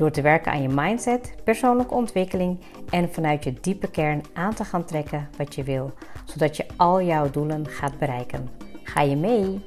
Door 0.00 0.10
te 0.10 0.22
werken 0.22 0.52
aan 0.52 0.62
je 0.62 0.68
mindset, 0.68 1.34
persoonlijke 1.44 1.94
ontwikkeling 1.94 2.60
en 2.90 3.12
vanuit 3.12 3.44
je 3.44 3.52
diepe 3.60 3.90
kern 3.90 4.22
aan 4.32 4.54
te 4.54 4.64
gaan 4.64 4.84
trekken 4.84 5.28
wat 5.36 5.54
je 5.54 5.62
wil, 5.62 5.92
zodat 6.24 6.56
je 6.56 6.66
al 6.76 7.02
jouw 7.02 7.30
doelen 7.30 7.66
gaat 7.66 7.98
bereiken. 7.98 8.48
Ga 8.82 9.00
je 9.00 9.16
mee? 9.16 9.60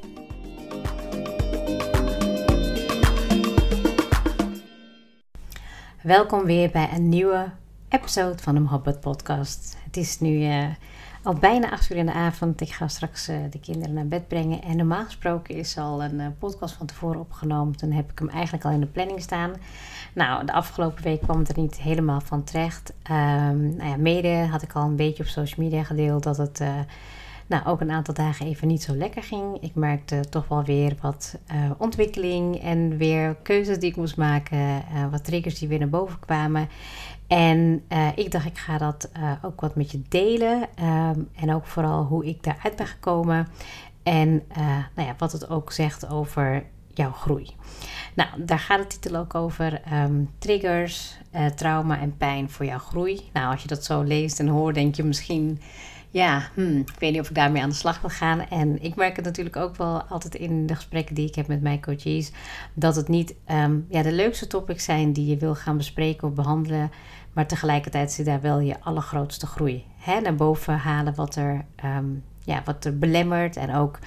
Welkom 6.01 6.45
weer 6.45 6.71
bij 6.71 6.89
een 6.93 7.09
nieuwe 7.09 7.51
episode 7.89 8.37
van 8.37 8.53
de 8.53 8.61
Mohabbat 8.61 8.99
Podcast. 8.99 9.77
Het 9.85 9.97
is 9.97 10.19
nu 10.19 10.29
uh, 10.29 10.65
al 11.23 11.33
bijna 11.33 11.71
acht 11.71 11.91
uur 11.91 11.97
in 11.97 12.05
de 12.05 12.13
avond. 12.13 12.61
Ik 12.61 12.69
ga 12.69 12.87
straks 12.87 13.29
uh, 13.29 13.37
de 13.49 13.59
kinderen 13.59 13.93
naar 13.93 14.07
bed 14.07 14.27
brengen. 14.27 14.61
En 14.61 14.77
normaal 14.77 15.05
gesproken 15.05 15.55
is 15.55 15.77
al 15.77 16.03
een 16.03 16.19
uh, 16.19 16.27
podcast 16.39 16.75
van 16.75 16.85
tevoren 16.85 17.19
opgenomen. 17.19 17.77
Dan 17.77 17.91
heb 17.91 18.11
ik 18.11 18.19
hem 18.19 18.29
eigenlijk 18.29 18.65
al 18.65 18.71
in 18.71 18.79
de 18.79 18.85
planning 18.85 19.21
staan. 19.21 19.51
Nou, 20.13 20.45
de 20.45 20.53
afgelopen 20.53 21.03
week 21.03 21.21
kwam 21.21 21.39
het 21.39 21.49
er 21.49 21.59
niet 21.59 21.79
helemaal 21.79 22.21
van 22.21 22.43
terecht. 22.43 22.93
Um, 23.11 23.75
nou 23.75 23.89
ja, 23.89 23.97
mede 23.97 24.47
had 24.51 24.61
ik 24.61 24.73
al 24.73 24.83
een 24.83 24.95
beetje 24.95 25.23
op 25.23 25.29
social 25.29 25.65
media 25.65 25.83
gedeeld 25.83 26.23
dat 26.23 26.37
het 26.37 26.59
uh, 26.61 26.79
nou, 27.47 27.65
ook 27.65 27.81
een 27.81 27.91
aantal 27.91 28.13
dagen 28.13 28.45
even 28.45 28.67
niet 28.67 28.83
zo 28.83 28.95
lekker 28.95 29.23
ging. 29.23 29.57
Ik 29.61 29.75
merkte 29.75 30.29
toch 30.29 30.47
wel 30.47 30.63
weer 30.63 30.95
wat 31.01 31.39
ontwikkeling 31.77 32.61
en 32.61 32.97
weer 32.97 33.35
keuzes 33.41 33.79
die 33.79 33.89
ik 33.89 33.95
moest 33.95 34.17
maken. 34.17 34.83
wat 35.11 35.25
triggers 35.25 35.59
die 35.59 35.67
weer 35.67 35.79
naar 35.79 35.89
boven 35.89 36.19
kwamen. 36.19 36.69
En 37.27 37.83
uh, 37.89 38.07
ik 38.15 38.31
dacht, 38.31 38.45
ik 38.45 38.57
ga 38.57 38.77
dat 38.77 39.09
ook 39.41 39.61
wat 39.61 39.75
met 39.75 39.91
je 39.91 40.01
delen. 40.09 40.61
Um, 40.61 41.29
en 41.35 41.53
ook 41.53 41.65
vooral 41.65 42.03
hoe 42.03 42.25
ik 42.25 42.43
daaruit 42.43 42.75
ben 42.75 42.87
gekomen. 42.87 43.47
En 44.03 44.43
nou 44.95 45.07
ja, 45.07 45.15
wat 45.17 45.31
het 45.31 45.49
ook 45.49 45.71
zegt 45.71 46.09
over 46.09 46.63
jouw 46.93 47.11
groei. 47.11 47.49
Nou, 48.15 48.29
daar 48.37 48.59
gaat 48.59 48.79
de 48.79 48.87
titel 48.87 49.19
ook 49.19 49.35
over. 49.35 49.81
Um, 49.93 50.29
triggers, 50.37 51.17
trauma 51.55 51.99
en 51.99 52.17
pijn 52.17 52.49
voor 52.49 52.65
jouw 52.65 52.77
groei. 52.77 53.29
Nou, 53.33 53.51
als 53.51 53.61
je 53.61 53.67
dat 53.67 53.83
zo 53.83 54.01
leest 54.01 54.39
en 54.39 54.47
hoort, 54.47 54.75
denk 54.75 54.95
je 54.95 55.03
misschien... 55.03 55.59
Ja, 56.13 56.49
hmm, 56.53 56.77
ik 56.77 56.99
weet 56.99 57.11
niet 57.11 57.21
of 57.21 57.29
ik 57.29 57.35
daarmee 57.35 57.61
aan 57.61 57.69
de 57.69 57.75
slag 57.75 58.01
wil 58.01 58.09
gaan. 58.09 58.47
En 58.49 58.83
ik 58.83 58.95
merk 58.95 59.15
het 59.15 59.25
natuurlijk 59.25 59.55
ook 59.55 59.75
wel 59.75 60.01
altijd 60.01 60.35
in 60.35 60.65
de 60.65 60.75
gesprekken 60.75 61.15
die 61.15 61.27
ik 61.27 61.35
heb 61.35 61.47
met 61.47 61.61
mijn 61.61 61.81
coaches. 61.81 62.31
Dat 62.73 62.95
het 62.95 63.07
niet 63.07 63.35
um, 63.51 63.85
ja, 63.89 64.01
de 64.01 64.11
leukste 64.11 64.47
topics 64.47 64.83
zijn 64.83 65.13
die 65.13 65.25
je 65.25 65.37
wil 65.37 65.55
gaan 65.55 65.77
bespreken 65.77 66.27
of 66.27 66.33
behandelen. 66.33 66.91
Maar 67.33 67.47
tegelijkertijd 67.47 68.11
zit 68.11 68.25
daar 68.25 68.41
wel 68.41 68.59
je 68.59 68.79
allergrootste 68.79 69.45
groei. 69.45 69.85
Hè? 69.97 70.19
Naar 70.19 70.35
boven 70.35 70.77
halen 70.77 71.15
wat 71.15 71.35
er, 71.35 71.65
um, 71.85 72.23
ja, 72.39 72.61
wat 72.65 72.85
er 72.85 72.97
belemmert 72.97 73.55
en 73.55 73.75
ook 73.75 73.99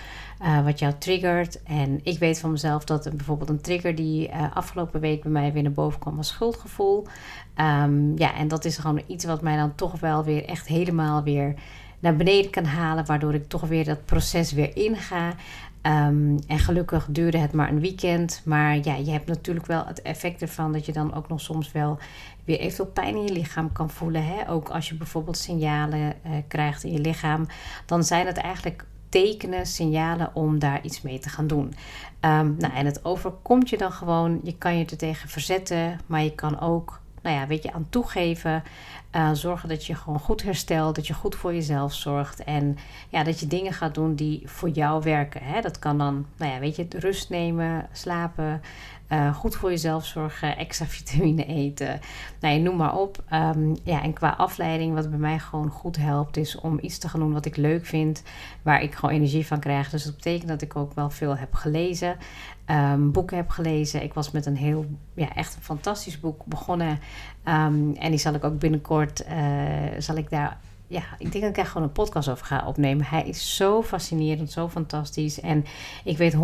uh, 0.42 0.64
wat 0.64 0.78
jou 0.78 0.94
triggert. 0.98 1.62
En 1.62 2.00
ik 2.02 2.18
weet 2.18 2.38
van 2.38 2.50
mezelf 2.50 2.84
dat 2.84 3.10
bijvoorbeeld 3.16 3.50
een 3.50 3.60
trigger 3.60 3.94
die 3.94 4.28
uh, 4.28 4.56
afgelopen 4.56 5.00
week 5.00 5.22
bij 5.22 5.32
mij 5.32 5.52
weer 5.52 5.62
naar 5.62 5.72
boven 5.72 6.00
kwam 6.00 6.16
was 6.16 6.28
schuldgevoel. 6.28 7.06
Um, 7.56 8.19
ja, 8.19 8.34
en 8.34 8.48
dat 8.48 8.64
is 8.64 8.78
gewoon 8.78 9.02
iets 9.06 9.25
wat 9.25 9.42
mij 9.42 9.56
dan 9.56 9.75
toch 9.75 10.00
wel 10.00 10.25
weer 10.25 10.44
echt 10.44 10.66
helemaal 10.66 11.22
weer 11.22 11.54
naar 11.98 12.16
beneden 12.16 12.50
kan 12.50 12.64
halen. 12.64 13.06
Waardoor 13.06 13.34
ik 13.34 13.48
toch 13.48 13.62
weer 13.62 13.84
dat 13.84 14.04
proces 14.04 14.52
weer 14.52 14.76
inga. 14.76 15.34
Um, 15.82 16.38
en 16.46 16.58
gelukkig 16.58 17.06
duurde 17.10 17.38
het 17.38 17.52
maar 17.52 17.68
een 17.68 17.80
weekend. 17.80 18.42
Maar 18.44 18.76
ja, 18.82 18.94
je 18.94 19.10
hebt 19.10 19.26
natuurlijk 19.26 19.66
wel 19.66 19.84
het 19.86 20.02
effect 20.02 20.42
ervan 20.42 20.72
dat 20.72 20.86
je 20.86 20.92
dan 20.92 21.14
ook 21.14 21.28
nog 21.28 21.40
soms 21.40 21.72
wel 21.72 21.98
weer 22.44 22.58
eventueel 22.58 22.88
pijn 22.88 23.16
in 23.16 23.22
je 23.22 23.32
lichaam 23.32 23.72
kan 23.72 23.90
voelen. 23.90 24.26
Hè? 24.26 24.50
Ook 24.50 24.68
als 24.68 24.88
je 24.88 24.94
bijvoorbeeld 24.94 25.36
signalen 25.36 26.00
uh, 26.00 26.32
krijgt 26.48 26.84
in 26.84 26.92
je 26.92 27.00
lichaam, 27.00 27.46
dan 27.86 28.04
zijn 28.04 28.26
het 28.26 28.36
eigenlijk 28.36 28.84
tekenen, 29.08 29.66
signalen 29.66 30.30
om 30.34 30.58
daar 30.58 30.84
iets 30.84 31.02
mee 31.02 31.18
te 31.18 31.28
gaan 31.28 31.46
doen. 31.46 31.74
Um, 32.20 32.56
nou, 32.58 32.74
en 32.74 32.86
het 32.86 33.04
overkomt 33.04 33.68
je 33.68 33.76
dan 33.76 33.92
gewoon. 33.92 34.40
Je 34.42 34.56
kan 34.58 34.78
je 34.78 34.84
er 34.84 34.96
tegen 34.96 35.28
verzetten, 35.28 36.00
maar 36.06 36.22
je 36.22 36.34
kan 36.34 36.60
ook 36.60 37.00
nou 37.26 37.38
ja, 37.38 37.46
weet 37.46 37.62
je, 37.62 37.72
aan 37.72 37.86
toegeven. 37.90 38.62
Uh, 39.16 39.31
zorgen 39.32 39.69
dat 39.69 39.87
je 39.87 39.94
gewoon 39.94 40.19
goed 40.19 40.43
herstelt, 40.43 40.94
dat 40.94 41.06
je 41.06 41.15
goed 41.15 41.34
voor 41.34 41.54
jezelf 41.54 41.94
zorgt. 41.94 42.44
En 42.44 42.77
ja, 43.09 43.25
dat 43.25 43.41
je 43.41 43.47
dingen 43.47 43.72
gaat 43.72 43.94
doen 43.94 44.15
die 44.15 44.43
voor 44.44 44.69
jou 44.69 45.03
werken. 45.03 45.41
Hè? 45.43 45.60
Dat 45.60 45.78
kan 45.78 45.99
dan, 45.99 46.27
nou 46.37 46.53
ja, 46.53 46.59
weet 46.59 46.77
je, 46.77 46.87
rust 46.91 47.31
nemen, 47.31 47.88
slapen. 47.93 48.60
Uh, 49.12 49.34
goed 49.37 49.56
voor 49.56 49.71
jezelf 49.71 50.05
zorgen, 50.06 50.56
extra 50.56 50.87
vitamine 50.97 51.44
eten. 51.44 52.00
Nou, 52.41 52.55
je 52.55 52.60
noem 52.60 52.76
maar 52.76 52.99
op. 52.99 53.25
Um, 53.32 53.76
ja, 53.82 54.03
en 54.03 54.12
qua 54.12 54.31
afleiding, 54.31 54.94
wat 54.94 55.10
bij 55.10 55.19
mij 55.19 55.38
gewoon 55.38 55.71
goed 55.71 55.97
helpt, 55.97 56.37
is 56.37 56.60
om 56.60 56.78
iets 56.81 56.99
te 56.99 57.09
gaan 57.09 57.21
doen 57.21 57.32
wat 57.32 57.44
ik 57.44 57.56
leuk 57.56 57.87
vind, 57.87 58.22
waar 58.62 58.82
ik 58.82 58.94
gewoon 58.94 59.15
energie 59.15 59.47
van 59.47 59.60
krijg. 59.60 59.91
Dus 59.91 60.05
dat 60.05 60.15
betekent 60.15 60.49
dat 60.49 60.62
ik 60.62 60.76
ook 60.76 60.94
wel 60.94 61.10
veel 61.10 61.37
heb 61.37 61.55
gelezen, 61.55 62.16
um, 62.66 63.12
boeken 63.12 63.37
heb 63.37 63.49
gelezen. 63.49 64.03
Ik 64.03 64.15
was 64.15 64.31
met 64.31 64.47
een 64.47 64.56
heel, 64.56 64.87
ja, 65.15 65.34
echt 65.34 65.55
een 65.55 65.62
fantastisch 65.62 66.21
boek 66.21 66.44
begonnen. 66.44 66.99
Um, 67.44 67.94
en 67.94 68.10
die 68.10 68.19
zal 68.19 68.34
ik 68.34 68.44
ook 68.44 68.59
binnenkort, 68.59 69.06
uh, 69.31 70.00
zal 70.00 70.17
ik 70.17 70.31
daar 70.31 70.59
ja, 70.89 71.03
ik 71.19 71.33
denk 71.33 71.41
dat 71.41 71.50
ik 71.50 71.55
daar 71.55 71.67
gewoon 71.67 71.83
een 71.83 71.93
podcast 71.93 72.28
over 72.28 72.47
ga 72.47 72.67
opnemen. 72.67 73.06
Hij 73.06 73.22
is 73.22 73.56
zo 73.56 73.83
fascinerend, 73.83 74.50
zo 74.50 74.69
fantastisch. 74.69 75.41
En 75.41 75.65
ik 76.05 76.19
weet 76.19 76.37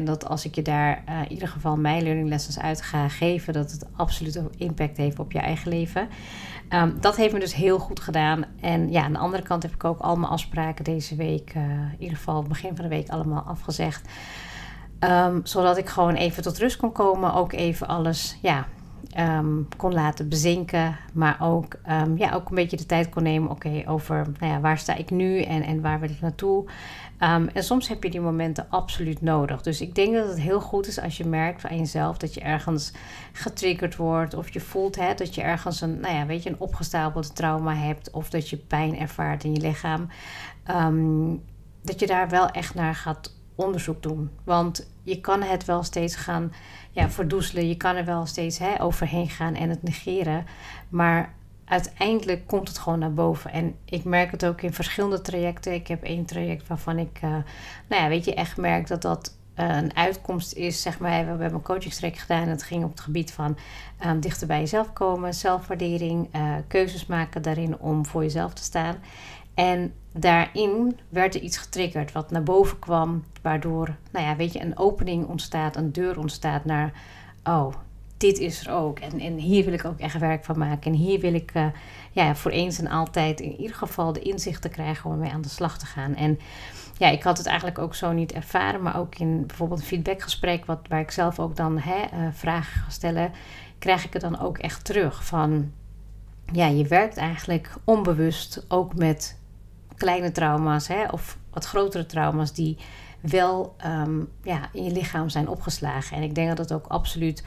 100% 0.00 0.02
dat 0.04 0.28
als 0.28 0.44
ik 0.44 0.54
je 0.54 0.62
daar 0.62 1.04
uh, 1.08 1.20
in 1.20 1.32
ieder 1.32 1.48
geval 1.48 1.76
mijn 1.76 2.02
learning 2.02 2.28
lessons 2.28 2.58
uit 2.58 2.82
ga 2.82 3.08
geven, 3.08 3.52
dat 3.52 3.70
het 3.70 3.86
absoluut 3.96 4.40
impact 4.56 4.96
heeft 4.96 5.18
op 5.18 5.32
je 5.32 5.38
eigen 5.38 5.68
leven. 5.68 6.08
Um, 6.70 6.96
dat 7.00 7.16
heeft 7.16 7.32
me 7.32 7.40
dus 7.40 7.54
heel 7.54 7.78
goed 7.78 8.00
gedaan. 8.00 8.44
En 8.60 8.90
ja, 8.90 9.02
aan 9.02 9.12
de 9.12 9.18
andere 9.18 9.42
kant 9.42 9.62
heb 9.62 9.74
ik 9.74 9.84
ook 9.84 9.98
al 9.98 10.16
mijn 10.16 10.32
afspraken 10.32 10.84
deze 10.84 11.16
week, 11.16 11.52
uh, 11.56 11.62
in 11.62 11.96
ieder 11.98 12.16
geval 12.16 12.42
begin 12.42 12.76
van 12.76 12.84
de 12.84 12.90
week, 12.90 13.08
allemaal 13.08 13.42
afgezegd. 13.42 14.08
Um, 15.00 15.40
zodat 15.44 15.76
ik 15.76 15.88
gewoon 15.88 16.14
even 16.14 16.42
tot 16.42 16.58
rust 16.58 16.76
kon 16.76 16.92
komen. 16.92 17.34
Ook 17.34 17.52
even 17.52 17.88
alles 17.88 18.38
ja, 18.42 18.66
um, 19.18 19.68
kon 19.76 19.92
laten 19.92 20.28
bezinken. 20.28 20.96
Maar 21.12 21.36
ook, 21.40 21.76
um, 21.90 22.18
ja, 22.18 22.32
ook 22.32 22.48
een 22.48 22.54
beetje 22.54 22.76
de 22.76 22.86
tijd 22.86 23.08
kon 23.08 23.22
nemen. 23.22 23.50
Oké, 23.50 23.82
over 23.86 24.26
nou 24.40 24.52
ja, 24.52 24.60
waar 24.60 24.78
sta 24.78 24.94
ik 24.94 25.10
nu 25.10 25.42
en, 25.42 25.62
en 25.62 25.80
waar 25.80 26.00
wil 26.00 26.10
ik 26.10 26.20
naartoe. 26.20 26.64
Um, 27.20 27.48
en 27.48 27.62
soms 27.62 27.88
heb 27.88 28.02
je 28.02 28.10
die 28.10 28.20
momenten 28.20 28.66
absoluut 28.68 29.20
nodig. 29.20 29.62
Dus 29.62 29.80
ik 29.80 29.94
denk 29.94 30.14
dat 30.14 30.28
het 30.28 30.40
heel 30.40 30.60
goed 30.60 30.86
is 30.86 31.00
als 31.00 31.16
je 31.16 31.24
merkt 31.24 31.66
aan 31.66 31.78
jezelf 31.78 32.18
dat 32.18 32.34
je 32.34 32.40
ergens 32.40 32.92
getriggerd 33.32 33.96
wordt. 33.96 34.34
Of 34.34 34.52
je 34.52 34.60
voelt 34.60 34.96
hè, 34.96 35.14
dat 35.14 35.34
je 35.34 35.42
ergens 35.42 35.80
een, 35.80 36.00
nou 36.00 36.14
ja, 36.14 36.26
weet 36.26 36.42
je, 36.42 36.50
een 36.50 36.60
opgestapeld 36.60 37.36
trauma 37.36 37.74
hebt. 37.74 38.10
Of 38.10 38.30
dat 38.30 38.48
je 38.48 38.56
pijn 38.56 38.98
ervaart 38.98 39.44
in 39.44 39.52
je 39.54 39.60
lichaam. 39.60 40.08
dat 41.82 42.00
je 42.00 42.06
daar 42.06 42.28
wel 42.28 42.50
echt 42.50 42.74
naar 42.74 42.94
gaat 42.94 43.34
onderzoek 43.54 44.02
doen. 44.02 44.30
Want 44.44 44.86
je 45.06 45.20
kan 45.20 45.42
het 45.42 45.64
wel 45.64 45.82
steeds 45.82 46.16
gaan 46.16 46.52
ja, 46.90 47.10
verdoezelen. 47.10 47.68
Je 47.68 47.76
kan 47.76 47.96
er 47.96 48.04
wel 48.04 48.26
steeds 48.26 48.58
hè, 48.58 48.82
overheen 48.82 49.28
gaan 49.28 49.54
en 49.54 49.68
het 49.68 49.82
negeren. 49.82 50.44
Maar 50.88 51.34
uiteindelijk 51.64 52.46
komt 52.46 52.68
het 52.68 52.78
gewoon 52.78 52.98
naar 52.98 53.12
boven. 53.12 53.52
En 53.52 53.74
ik 53.84 54.04
merk 54.04 54.30
het 54.30 54.46
ook 54.46 54.62
in 54.62 54.72
verschillende 54.72 55.20
trajecten. 55.20 55.74
Ik 55.74 55.86
heb 55.86 56.02
één 56.02 56.24
traject 56.24 56.66
waarvan 56.66 56.98
ik, 56.98 57.20
uh, 57.24 57.30
nou 57.88 58.02
ja, 58.02 58.08
weet 58.08 58.24
je, 58.24 58.34
echt 58.34 58.56
merk 58.56 58.86
dat 58.86 59.02
dat 59.02 59.36
uh, 59.56 59.76
een 59.76 59.96
uitkomst 59.96 60.52
is. 60.52 60.82
Zeg 60.82 60.98
maar, 60.98 61.10
we 61.10 61.30
hebben 61.42 61.54
een 61.54 61.62
coachingstraject 61.62 62.20
gedaan. 62.20 62.42
En 62.42 62.48
het 62.48 62.62
ging 62.62 62.84
op 62.84 62.90
het 62.90 63.00
gebied 63.00 63.32
van 63.32 63.56
um, 64.06 64.20
dichter 64.20 64.46
bij 64.46 64.60
jezelf 64.60 64.92
komen, 64.92 65.34
zelfwaardering, 65.34 66.34
uh, 66.36 66.54
keuzes 66.68 67.06
maken 67.06 67.42
daarin 67.42 67.78
om 67.78 68.06
voor 68.06 68.22
jezelf 68.22 68.52
te 68.52 68.62
staan. 68.62 68.96
En 69.54 69.94
daarin 70.16 70.98
werd 71.08 71.34
er 71.34 71.40
iets 71.40 71.56
getriggerd 71.56 72.12
wat 72.12 72.30
naar 72.30 72.42
boven 72.42 72.78
kwam, 72.78 73.24
waardoor, 73.42 73.96
nou 74.10 74.26
ja, 74.26 74.36
weet 74.36 74.52
je, 74.52 74.60
een 74.60 74.78
opening 74.78 75.26
ontstaat, 75.26 75.76
een 75.76 75.92
deur 75.92 76.18
ontstaat 76.18 76.64
naar, 76.64 76.92
oh, 77.44 77.74
dit 78.16 78.38
is 78.38 78.66
er 78.66 78.72
ook. 78.72 78.98
En, 78.98 79.20
en 79.20 79.36
hier 79.36 79.64
wil 79.64 79.72
ik 79.72 79.84
ook 79.84 79.98
echt 79.98 80.18
werk 80.18 80.44
van 80.44 80.58
maken. 80.58 80.92
En 80.92 80.98
hier 80.98 81.20
wil 81.20 81.34
ik, 81.34 81.54
uh, 81.54 81.66
ja, 82.10 82.34
voor 82.34 82.50
eens 82.50 82.78
en 82.78 82.88
altijd 82.88 83.40
in 83.40 83.60
ieder 83.60 83.76
geval 83.76 84.12
de 84.12 84.20
inzichten 84.20 84.70
krijgen 84.70 85.10
om 85.10 85.18
mee 85.18 85.30
aan 85.30 85.42
de 85.42 85.48
slag 85.48 85.78
te 85.78 85.86
gaan. 85.86 86.14
En 86.14 86.38
ja, 86.98 87.08
ik 87.08 87.22
had 87.22 87.38
het 87.38 87.46
eigenlijk 87.46 87.78
ook 87.78 87.94
zo 87.94 88.12
niet 88.12 88.32
ervaren, 88.32 88.82
maar 88.82 88.98
ook 88.98 89.14
in 89.14 89.46
bijvoorbeeld 89.46 89.80
een 89.80 89.86
feedbackgesprek, 89.86 90.64
wat, 90.64 90.80
waar 90.88 91.00
ik 91.00 91.10
zelf 91.10 91.38
ook 91.38 91.56
dan 91.56 91.78
hè, 91.78 92.00
uh, 92.18 92.28
vragen 92.32 92.80
ga 92.80 92.90
stellen, 92.90 93.32
krijg 93.78 94.04
ik 94.04 94.12
het 94.12 94.22
dan 94.22 94.40
ook 94.40 94.58
echt 94.58 94.84
terug 94.84 95.24
van, 95.24 95.72
ja, 96.52 96.66
je 96.66 96.86
werkt 96.86 97.16
eigenlijk 97.16 97.74
onbewust 97.84 98.64
ook 98.68 98.94
met 98.94 99.35
kleine 99.96 100.32
trauma's 100.32 100.88
hè, 100.88 101.04
of 101.10 101.38
wat 101.50 101.64
grotere 101.64 102.06
trauma's 102.06 102.52
die 102.52 102.76
wel 103.20 103.76
um, 103.86 104.28
ja, 104.42 104.68
in 104.72 104.84
je 104.84 104.90
lichaam 104.90 105.28
zijn 105.28 105.48
opgeslagen. 105.48 106.16
En 106.16 106.22
ik 106.22 106.34
denk 106.34 106.48
dat 106.48 106.68
dat 106.68 106.72
ook 106.72 106.86
absoluut 106.86 107.44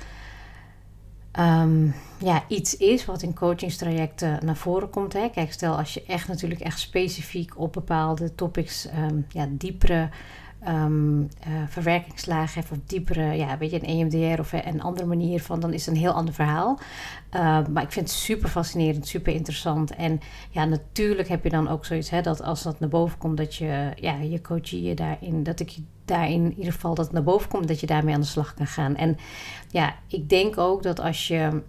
ehm, 1.31 1.87
ja, 2.17 2.43
iets 2.47 2.77
is 2.77 3.05
wat 3.05 3.21
in 3.21 3.33
coachingstrajecten 3.33 4.45
naar 4.45 4.55
voren 4.55 4.89
komt. 4.89 5.13
Hè. 5.13 5.29
Kijk, 5.29 5.51
stel 5.51 5.77
als 5.77 5.93
je 5.93 6.03
echt 6.03 6.27
natuurlijk 6.27 6.61
echt 6.61 6.79
specifiek 6.79 7.59
op 7.59 7.73
bepaalde 7.73 8.35
topics 8.35 8.87
um, 8.97 9.25
ja, 9.29 9.47
diepere 9.49 10.09
um, 10.67 11.19
uh, 11.21 11.27
verwerkingslagen 11.67 12.53
heeft 12.53 12.71
of 12.71 12.77
diepere, 12.85 13.37
ja, 13.37 13.57
weet 13.57 13.71
je, 13.71 13.87
een 13.87 14.11
EMDR 14.11 14.39
of 14.39 14.51
een 14.53 14.81
andere 14.81 15.07
manier 15.07 15.41
van, 15.41 15.59
dan 15.59 15.73
is 15.73 15.85
het 15.85 15.95
een 15.95 16.01
heel 16.01 16.11
ander 16.11 16.33
verhaal. 16.33 16.79
Uh, 17.35 17.41
maar 17.67 17.83
ik 17.83 17.91
vind 17.91 18.09
het 18.09 18.17
super 18.17 18.49
fascinerend, 18.49 19.07
super 19.07 19.33
interessant. 19.33 19.95
En 19.95 20.19
ja, 20.49 20.65
natuurlijk 20.65 21.27
heb 21.27 21.43
je 21.43 21.49
dan 21.49 21.67
ook 21.67 21.85
zoiets, 21.85 22.09
hè, 22.09 22.21
dat 22.21 22.41
als 22.41 22.63
dat 22.63 22.79
naar 22.79 22.89
boven 22.89 23.17
komt, 23.17 23.37
dat 23.37 23.55
je, 23.55 23.91
ja, 23.95 24.15
je 24.15 24.41
coachie 24.41 24.83
je 24.83 24.93
daarin, 24.95 25.43
dat 25.43 25.59
ik 25.59 25.69
je 25.69 25.81
daarin 26.05 26.43
in 26.43 26.57
ieder 26.57 26.73
geval 26.73 26.95
dat 26.95 27.11
naar 27.11 27.23
boven 27.23 27.49
komt, 27.49 27.67
dat 27.67 27.79
je 27.79 27.87
daarmee 27.87 28.13
aan 28.13 28.21
de 28.21 28.27
slag 28.27 28.53
kan 28.53 28.67
gaan. 28.67 28.95
En 28.95 29.17
ja, 29.71 29.95
ik 30.07 30.29
denk 30.29 30.57
ook 30.57 30.83
dat 30.83 30.99
als 30.99 31.27
je 31.27 31.61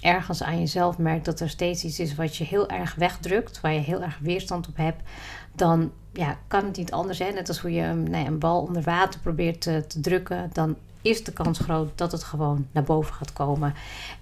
ergens 0.00 0.42
aan 0.42 0.58
jezelf 0.58 0.98
merkt 0.98 1.24
dat 1.24 1.40
er 1.40 1.48
steeds 1.48 1.84
iets 1.84 2.00
is 2.00 2.14
wat 2.14 2.36
je 2.36 2.44
heel 2.44 2.68
erg 2.68 2.94
wegdrukt, 2.94 3.60
waar 3.60 3.72
je 3.72 3.80
heel 3.80 4.02
erg 4.02 4.18
weerstand 4.18 4.68
op 4.68 4.76
hebt, 4.76 5.02
dan 5.54 5.92
ja, 6.18 6.36
kan 6.46 6.64
het 6.64 6.76
niet 6.76 6.92
anders 6.92 7.18
zijn. 7.18 7.34
Net 7.34 7.48
als 7.48 7.60
hoe 7.60 7.72
je 7.72 7.82
nee, 7.82 8.26
een 8.26 8.38
bal 8.38 8.62
onder 8.62 8.82
water 8.82 9.20
probeert 9.20 9.60
te, 9.60 9.84
te, 9.86 10.00
drukken, 10.00 10.50
dan 10.52 10.76
is 11.02 11.24
de 11.24 11.32
kans 11.32 11.58
groot 11.58 11.98
dat 11.98 12.12
het 12.12 12.24
gewoon 12.24 12.66
naar 12.72 12.82
boven 12.82 13.14
gaat 13.14 13.32
komen. 13.32 13.74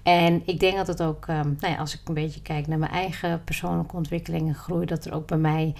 En 0.02 0.42
ik 0.44 0.60
denk 0.60 0.76
dat 0.76 0.86
het 0.86 1.02
ook, 1.02 1.26
um, 1.26 1.56
nou 1.60 1.72
ja, 1.72 1.76
als 1.76 1.94
ik 1.94 2.00
een 2.04 2.14
beetje 2.14 2.42
kijk 2.42 2.66
naar 2.66 2.78
mijn 2.78 2.90
eigen 2.90 3.44
persoonlijke 3.44 3.96
ontwikkeling 3.96 4.48
en 4.48 4.54
groei, 4.54 4.86
dat 4.86 5.04
er 5.04 5.14
ook 5.14 5.26
bij 5.26 5.38
mij 5.38 5.74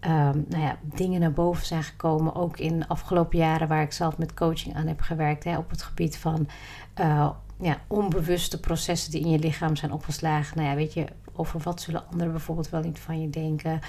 um, 0.00 0.44
nou 0.48 0.62
ja, 0.62 0.78
dingen 0.82 1.20
naar 1.20 1.32
boven 1.32 1.66
zijn 1.66 1.82
gekomen. 1.82 2.34
Ook 2.34 2.58
in 2.58 2.78
de 2.78 2.88
afgelopen 2.88 3.38
jaren 3.38 3.68
waar 3.68 3.82
ik 3.82 3.92
zelf 3.92 4.18
met 4.18 4.34
coaching 4.34 4.74
aan 4.74 4.86
heb 4.86 5.00
gewerkt. 5.00 5.44
Hè, 5.44 5.58
op 5.58 5.70
het 5.70 5.82
gebied 5.82 6.16
van 6.16 6.48
uh, 7.00 7.30
ja, 7.60 7.78
onbewuste 7.86 8.60
processen 8.60 9.10
die 9.10 9.20
in 9.20 9.30
je 9.30 9.38
lichaam 9.38 9.76
zijn 9.76 9.92
opgeslagen. 9.92 10.56
Nou 10.56 10.68
ja, 10.68 10.74
weet 10.74 10.94
je, 10.94 11.06
over 11.38 11.60
wat 11.60 11.80
zullen 11.80 12.04
anderen 12.10 12.32
bijvoorbeeld 12.32 12.70
wel 12.70 12.80
niet 12.80 12.98
van 12.98 13.20
je 13.20 13.30
denken. 13.30 13.80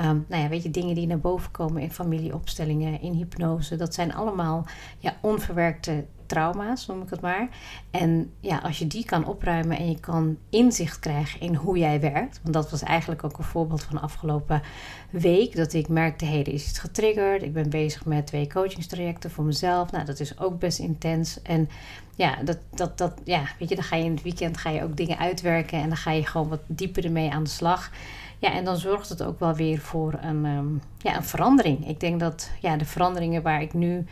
Um, 0.00 0.24
nou 0.28 0.42
ja, 0.42 0.48
weet 0.48 0.62
je, 0.62 0.70
dingen 0.70 0.94
die 0.94 1.06
naar 1.06 1.18
boven 1.18 1.50
komen 1.50 1.82
in 1.82 1.92
familieopstellingen, 1.92 3.00
in 3.00 3.12
hypnose. 3.12 3.76
Dat 3.76 3.94
zijn 3.94 4.14
allemaal 4.14 4.66
ja, 4.98 5.16
onverwerkte 5.20 6.04
trauma's, 6.26 6.86
noem 6.86 7.02
ik 7.02 7.10
het 7.10 7.20
maar. 7.20 7.48
En 7.90 8.32
ja, 8.40 8.58
als 8.58 8.78
je 8.78 8.86
die 8.86 9.04
kan 9.04 9.26
opruimen 9.26 9.78
en 9.78 9.88
je 9.88 10.00
kan 10.00 10.36
inzicht 10.50 10.98
krijgen 10.98 11.40
in 11.40 11.54
hoe 11.54 11.78
jij 11.78 12.00
werkt. 12.00 12.40
Want 12.42 12.54
dat 12.54 12.70
was 12.70 12.82
eigenlijk 12.82 13.24
ook 13.24 13.38
een 13.38 13.44
voorbeeld 13.44 13.82
van 13.82 13.96
de 13.96 14.02
afgelopen 14.02 14.62
week. 15.10 15.56
Dat 15.56 15.72
ik 15.72 15.88
merkte, 15.88 16.24
hey, 16.24 16.40
er 16.40 16.52
is 16.52 16.68
iets 16.68 16.78
getriggerd. 16.78 17.42
Ik 17.42 17.52
ben 17.52 17.70
bezig 17.70 18.04
met 18.04 18.26
twee 18.26 18.46
coachingstrajecten 18.46 19.30
voor 19.30 19.44
mezelf. 19.44 19.90
Nou, 19.90 20.04
dat 20.04 20.20
is 20.20 20.38
ook 20.38 20.58
best 20.58 20.78
intens. 20.78 21.42
En 21.42 21.68
ja, 22.16 22.42
dat, 22.44 22.58
dat, 22.70 22.98
dat, 22.98 23.20
ja, 23.24 23.42
weet 23.58 23.68
je, 23.68 23.74
dan 23.74 23.84
ga 23.84 23.96
je 23.96 24.04
in 24.04 24.14
het 24.14 24.22
weekend 24.22 24.56
ga 24.56 24.70
je 24.70 24.82
ook 24.82 24.96
dingen 24.96 25.18
uitwerken. 25.18 25.78
En 25.78 25.88
dan 25.88 25.96
ga 25.96 26.10
je 26.10 26.26
gewoon 26.26 26.48
wat 26.48 26.62
dieper 26.94 27.10
ermee 27.10 27.32
aan 27.32 27.44
de 27.44 27.50
slag. 27.50 27.90
Ja, 28.38 28.52
en 28.52 28.64
dan 28.64 28.76
zorgt 28.76 29.08
het 29.08 29.22
ook 29.22 29.38
wel 29.38 29.54
weer 29.54 29.78
voor 29.78 30.18
een, 30.20 30.44
um, 30.44 30.80
ja, 30.98 31.16
een 31.16 31.24
verandering. 31.24 31.88
Ik 31.88 32.00
denk 32.00 32.20
dat 32.20 32.50
ja, 32.60 32.76
de 32.76 32.84
veranderingen 32.84 33.42
waar 33.42 33.62
ik 33.62 33.74
nu 33.74 34.06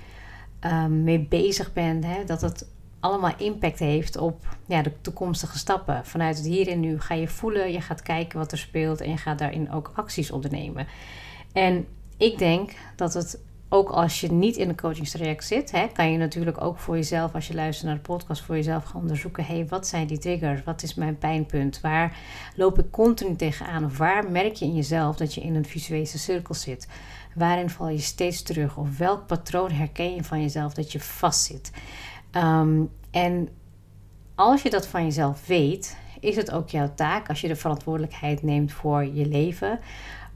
um, 0.60 1.04
mee 1.04 1.20
bezig 1.20 1.72
ben, 1.72 2.04
hè, 2.04 2.24
dat 2.24 2.40
het 2.40 2.66
allemaal 3.00 3.32
impact 3.36 3.78
heeft 3.78 4.16
op 4.16 4.56
ja, 4.66 4.82
de 4.82 4.92
toekomstige 5.00 5.58
stappen. 5.58 6.06
Vanuit 6.06 6.36
het 6.36 6.46
hier 6.46 6.68
en 6.68 6.80
nu 6.80 7.00
ga 7.00 7.14
je 7.14 7.28
voelen, 7.28 7.72
je 7.72 7.80
gaat 7.80 8.02
kijken 8.02 8.38
wat 8.38 8.52
er 8.52 8.58
speelt 8.58 9.00
en 9.00 9.10
je 9.10 9.16
gaat 9.16 9.38
daarin 9.38 9.72
ook 9.72 9.92
acties 9.94 10.30
ondernemen. 10.30 10.86
En 11.52 11.86
ik 12.16 12.38
denk 12.38 12.72
dat 12.96 13.14
het 13.14 13.38
ook 13.72 13.88
als 13.88 14.20
je 14.20 14.32
niet 14.32 14.56
in 14.56 14.68
een 14.68 14.80
coachingstraject 14.80 15.44
zit, 15.44 15.70
hè, 15.70 15.86
kan 15.92 16.12
je 16.12 16.18
natuurlijk 16.18 16.60
ook 16.60 16.78
voor 16.78 16.96
jezelf, 16.96 17.34
als 17.34 17.46
je 17.46 17.54
luistert 17.54 17.86
naar 17.86 17.96
de 17.96 18.02
podcast, 18.02 18.42
voor 18.42 18.54
jezelf 18.54 18.84
gaan 18.84 19.00
onderzoeken: 19.00 19.44
hé, 19.44 19.54
hey, 19.54 19.66
wat 19.66 19.86
zijn 19.86 20.06
die 20.06 20.18
triggers? 20.18 20.64
Wat 20.64 20.82
is 20.82 20.94
mijn 20.94 21.18
pijnpunt? 21.18 21.80
Waar 21.80 22.16
loop 22.56 22.78
ik 22.78 22.90
continu 22.90 23.36
tegenaan? 23.36 23.84
Of 23.84 23.98
waar 23.98 24.30
merk 24.30 24.54
je 24.54 24.64
in 24.64 24.74
jezelf 24.74 25.16
dat 25.16 25.34
je 25.34 25.40
in 25.40 25.54
een 25.54 25.64
visuele 25.64 26.06
cirkel 26.06 26.54
zit? 26.54 26.88
Waarin 27.34 27.70
val 27.70 27.88
je 27.88 27.98
steeds 27.98 28.42
terug? 28.42 28.76
Of 28.76 28.98
welk 28.98 29.26
patroon 29.26 29.70
herken 29.70 30.14
je 30.14 30.24
van 30.24 30.40
jezelf 30.40 30.74
dat 30.74 30.92
je 30.92 31.00
vastzit? 31.00 31.72
Um, 32.32 32.90
en 33.10 33.48
als 34.34 34.62
je 34.62 34.70
dat 34.70 34.86
van 34.86 35.04
jezelf 35.04 35.46
weet, 35.46 35.96
is 36.20 36.36
het 36.36 36.50
ook 36.50 36.68
jouw 36.68 36.92
taak, 36.94 37.28
als 37.28 37.40
je 37.40 37.48
de 37.48 37.56
verantwoordelijkheid 37.56 38.42
neemt 38.42 38.72
voor 38.72 39.04
je 39.04 39.26
leven, 39.26 39.80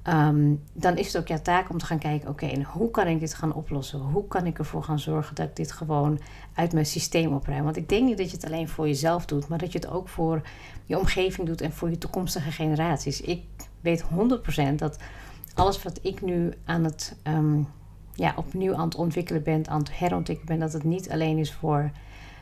um, 0.08 0.62
dan 0.72 0.96
is 0.96 1.06
het 1.06 1.16
ook 1.16 1.28
jouw 1.28 1.42
taak 1.42 1.70
om 1.70 1.78
te 1.78 1.86
gaan 1.86 1.98
kijken: 1.98 2.28
oké, 2.28 2.44
okay, 2.44 2.66
hoe 2.72 2.90
kan 2.90 3.06
ik 3.06 3.20
dit 3.20 3.34
gaan 3.34 3.54
oplossen? 3.54 4.00
Hoe 4.00 4.28
kan 4.28 4.46
ik 4.46 4.58
ervoor 4.58 4.82
gaan 4.82 4.98
zorgen 4.98 5.34
dat 5.34 5.48
ik 5.48 5.56
dit 5.56 5.72
gewoon 5.72 6.18
uit 6.54 6.72
mijn 6.72 6.86
systeem 6.86 7.32
opruim? 7.32 7.64
Want 7.64 7.76
ik 7.76 7.88
denk 7.88 8.04
niet 8.04 8.18
dat 8.18 8.30
je 8.30 8.36
het 8.36 8.46
alleen 8.46 8.68
voor 8.68 8.86
jezelf 8.86 9.26
doet, 9.26 9.48
maar 9.48 9.58
dat 9.58 9.72
je 9.72 9.78
het 9.78 9.90
ook 9.90 10.08
voor 10.08 10.42
je 10.84 10.98
omgeving 10.98 11.46
doet 11.46 11.60
en 11.60 11.72
voor 11.72 11.90
je 11.90 11.98
toekomstige 11.98 12.50
generaties. 12.50 13.20
Ik 13.20 13.42
weet 13.80 14.04
100% 14.72 14.74
dat 14.76 14.98
alles 15.54 15.82
wat 15.82 15.98
ik 16.02 16.22
nu 16.22 16.52
aan 16.64 16.84
het, 16.84 17.16
um, 17.24 17.68
ja, 18.12 18.34
opnieuw 18.36 18.74
aan 18.74 18.84
het 18.84 18.94
ontwikkelen 18.94 19.42
ben, 19.42 19.68
aan 19.68 19.78
het 19.78 19.98
herontwikkelen 19.98 20.58
ben, 20.58 20.66
dat 20.66 20.72
het 20.72 20.84
niet 20.84 21.10
alleen 21.10 21.38
is 21.38 21.52
voor 21.52 21.90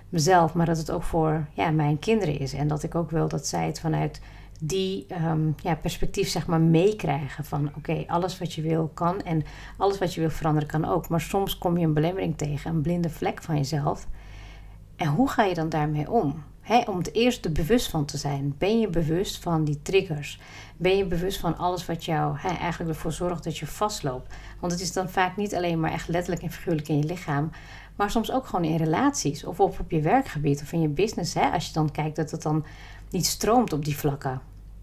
mezelf, 0.08 0.55
maar 0.55 0.67
dat 0.67 0.78
het 0.78 0.90
ook 0.90 1.02
voor 1.02 1.46
ja, 1.52 1.70
mijn 1.70 1.99
kinderen 1.99 2.38
is. 2.38 2.52
En 2.52 2.69
dat 2.69 2.82
ik 2.82 2.94
ook 2.94 3.10
wil 3.10 3.28
dat 3.28 3.46
zij 3.46 3.67
het 3.67 3.81
vanuit 3.81 4.20
die 4.61 5.06
um, 5.25 5.55
ja, 5.62 5.75
perspectief 5.75 6.29
zeg 6.29 6.47
maar 6.47 6.61
meekrijgen 6.61 7.45
van 7.45 7.71
oké, 7.77 8.05
alles 8.06 8.39
wat 8.39 8.53
je 8.53 8.62
wil 8.62 8.91
kan 8.95 9.21
en 9.21 9.43
alles 9.77 9.99
wat 9.99 10.15
je 10.15 10.21
wil 10.21 10.31
veranderen 10.31 10.69
kan 10.69 10.85
ook. 10.85 11.09
Maar 11.09 11.21
soms 11.21 11.59
kom 11.59 11.79
je 11.79 11.87
een 11.87 11.95
belemmering 11.95 12.39
tegen, 12.39 12.71
een 12.71 12.83
blinde 12.83 13.11
vlek 13.11 13.43
van 13.43 13.56
jezelf. 13.56 14.06
En 14.96 15.08
hoe 15.08 15.29
ga 15.29 15.43
je 15.43 15.55
dan 15.55 15.69
daarmee 15.69 16.11
om? 16.11 16.44
om 16.87 16.99
het 16.99 17.12
eerst 17.14 17.44
er 17.44 17.52
bewust 17.52 17.91
van 17.91 18.05
te 18.05 18.17
zijn. 18.17 18.55
Ben 18.58 18.81
je 18.81 18.88
bewust 18.88 19.38
van 19.38 19.64
die 19.64 19.82
triggers? 19.82 20.41
Ben 20.76 20.96
je 20.96 21.05
bewust 21.05 21.41
van 21.41 21.56
alles 21.56 21.87
wat 21.87 22.05
jou 22.05 22.38
eigenlijk 22.38 22.91
ervoor 22.91 23.12
zorgt 23.12 23.44
dat 23.44 23.58
je 23.58 23.67
vastloopt? 23.67 24.35
Want 24.61 24.73
het 24.73 24.81
is 24.81 24.93
dan 24.93 25.11
vaak 25.11 25.37
niet 25.37 25.55
alleen 25.55 25.81
maar 25.81 25.93
echt 25.93 26.08
letterlijk 26.08 26.43
en 26.43 26.50
figuurlijk 26.50 26.88
in 26.88 26.99
je 26.99 27.05
lichaam, 27.05 27.50
maar 27.96 28.11
soms 28.11 28.32
ook 28.32 28.46
gewoon 28.46 28.64
in 28.64 28.76
relaties 28.76 29.44
of 29.44 29.61
op, 29.61 29.81
op 29.81 29.91
je 29.91 30.00
werkgebied 30.00 30.62
of 30.62 30.73
in 30.73 30.81
je 30.81 30.88
business. 30.88 31.37
als 31.37 31.67
je 31.67 31.73
dan 31.73 31.91
kijkt 31.91 32.17
dat 32.17 32.31
het 32.31 32.43
dan 32.43 32.64
niet 33.11 33.26
stroomt 33.26 33.73
op 33.73 33.85
die 33.85 33.96
vlakken. 33.96 34.41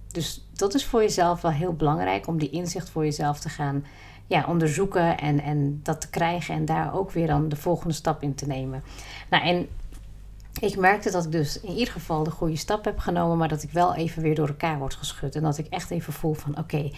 Dus 0.08 0.48
dat 0.54 0.74
is 0.74 0.86
voor 0.86 1.02
jezelf 1.02 1.42
wel 1.42 1.52
heel 1.52 1.74
belangrijk 1.74 2.28
om 2.28 2.38
die 2.38 2.50
inzicht 2.50 2.90
voor 2.90 3.04
jezelf 3.04 3.40
te 3.40 3.50
gaan 3.50 3.86
ja, 4.28 4.46
onderzoeken 4.48 5.18
en, 5.18 5.42
en 5.42 5.80
dat 5.84 6.02
te 6.02 6.10
krijgen 6.10 6.56
en 6.56 6.66
daar 6.66 6.94
ook 6.94 7.12
weer 7.12 7.28
dan 7.28 7.50
de 7.50 7.56
volgende 7.56 7.94
stap 7.94 8.22
in 8.22 8.36
te 8.36 8.48
nemen. 8.48 8.84
Nou, 9.30 9.44
en 9.44 9.68
ik 10.60 10.78
merkte 10.78 11.12
dat 11.12 11.26
ik 11.26 11.32
dus 11.32 11.60
in 11.60 11.74
ieder 11.74 11.94
geval 11.94 12.24
de 12.24 12.32
goede 12.32 12.56
stap 12.56 12.86
heb 12.86 13.00
genomen, 13.00 13.38
maar 13.38 13.48
dat 13.48 13.64
ik 13.64 13.72
wel 13.72 13.96
even 13.96 14.22
weer 14.22 14.36
door 14.36 14.48
elkaar 14.48 14.80
word 14.80 14.94
geschud. 14.94 15.36
En 15.36 15.42
dat 15.42 15.58
ik 15.58 15.68
echt 15.70 15.92
even 15.92 16.14
voel 16.14 16.34
van 16.34 16.58
oké, 16.58 16.92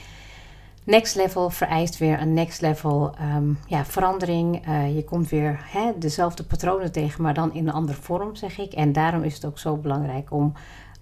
next 0.83 1.15
level 1.15 1.49
vereist 1.49 1.97
weer 1.97 2.21
een 2.21 2.33
next 2.33 2.61
level 2.61 3.15
um, 3.35 3.59
ja, 3.67 3.85
verandering. 3.85 4.67
Uh, 4.67 4.95
je 4.95 5.03
komt 5.03 5.29
weer 5.29 5.59
hè, 5.63 5.91
dezelfde 5.97 6.43
patronen 6.43 6.91
tegen, 6.91 7.23
maar 7.23 7.33
dan 7.33 7.53
in 7.53 7.67
een 7.67 7.73
andere 7.73 7.97
vorm, 8.01 8.35
zeg 8.35 8.57
ik. 8.57 8.73
En 8.73 8.91
daarom 8.91 9.23
is 9.23 9.33
het 9.33 9.45
ook 9.45 9.59
zo 9.59 9.77
belangrijk 9.77 10.31
om 10.31 10.53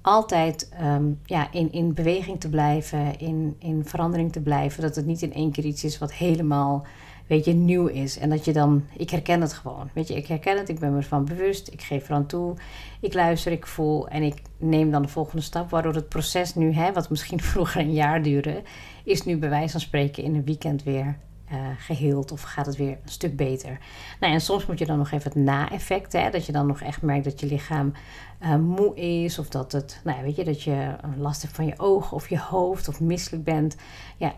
altijd 0.01 0.71
um, 0.81 1.19
ja, 1.25 1.47
in, 1.51 1.71
in 1.71 1.93
beweging 1.93 2.39
te 2.39 2.49
blijven, 2.49 3.19
in, 3.19 3.55
in 3.59 3.85
verandering 3.85 4.31
te 4.31 4.41
blijven. 4.41 4.81
Dat 4.81 4.95
het 4.95 5.05
niet 5.05 5.21
in 5.21 5.33
één 5.33 5.51
keer 5.51 5.65
iets 5.65 5.83
is 5.83 5.97
wat 5.97 6.13
helemaal 6.13 6.85
weet 7.31 7.45
je, 7.45 7.53
nieuw 7.53 7.87
is. 7.87 8.17
En 8.17 8.29
dat 8.29 8.45
je 8.45 8.53
dan, 8.53 8.85
ik 8.97 9.09
herken 9.09 9.41
het 9.41 9.53
gewoon. 9.53 9.89
Weet 9.93 10.07
je, 10.07 10.15
ik 10.15 10.27
herken 10.27 10.57
het, 10.57 10.69
ik 10.69 10.79
ben 10.79 10.91
me 10.91 10.97
ervan 10.97 11.25
bewust, 11.25 11.67
ik 11.67 11.81
geef 11.81 12.09
eraan 12.09 12.25
toe, 12.25 12.55
ik 12.99 13.13
luister, 13.13 13.51
ik 13.51 13.67
voel 13.67 14.07
en 14.07 14.23
ik 14.23 14.41
neem 14.57 14.91
dan 14.91 15.01
de 15.01 15.07
volgende 15.07 15.41
stap. 15.41 15.69
Waardoor 15.69 15.93
het 15.93 16.09
proces 16.09 16.55
nu, 16.55 16.73
hè, 16.73 16.93
wat 16.93 17.09
misschien 17.09 17.41
vroeger 17.51 17.81
een 17.81 17.93
jaar 17.93 18.21
duurde, 18.21 18.61
is 19.03 19.23
nu 19.23 19.37
bij 19.37 19.49
wijze 19.49 19.71
van 19.71 19.79
spreken 19.79 20.23
in 20.23 20.35
een 20.35 20.45
weekend 20.45 20.83
weer 20.83 21.17
uh, 21.51 21.57
geheeld 21.77 22.31
of 22.31 22.41
gaat 22.41 22.65
het 22.65 22.75
weer 22.75 22.97
een 23.03 23.09
stuk 23.09 23.35
beter. 23.35 23.77
Nou, 24.19 24.33
en 24.33 24.41
soms 24.41 24.65
moet 24.65 24.79
je 24.79 24.85
dan 24.85 24.97
nog 24.97 25.11
even 25.11 25.31
het 25.31 25.43
na-effect, 25.43 26.13
hè, 26.13 26.29
dat 26.29 26.45
je 26.45 26.51
dan 26.51 26.67
nog 26.67 26.81
echt 26.81 27.01
merkt 27.01 27.23
dat 27.23 27.39
je 27.39 27.45
lichaam 27.45 27.93
uh, 28.41 28.55
moe 28.55 28.95
is 28.95 29.39
of 29.39 29.49
dat 29.49 29.71
het, 29.71 30.01
nou 30.03 30.23
weet 30.23 30.35
je, 30.35 30.43
dat 30.43 30.61
je 30.63 30.95
last 31.17 31.41
hebt 31.41 31.55
van 31.55 31.65
je 31.65 31.79
ogen 31.79 32.15
of 32.15 32.29
je 32.29 32.39
hoofd 32.39 32.87
of 32.87 32.99
misselijk 32.99 33.43
bent. 33.43 33.75
Ja, 34.17 34.33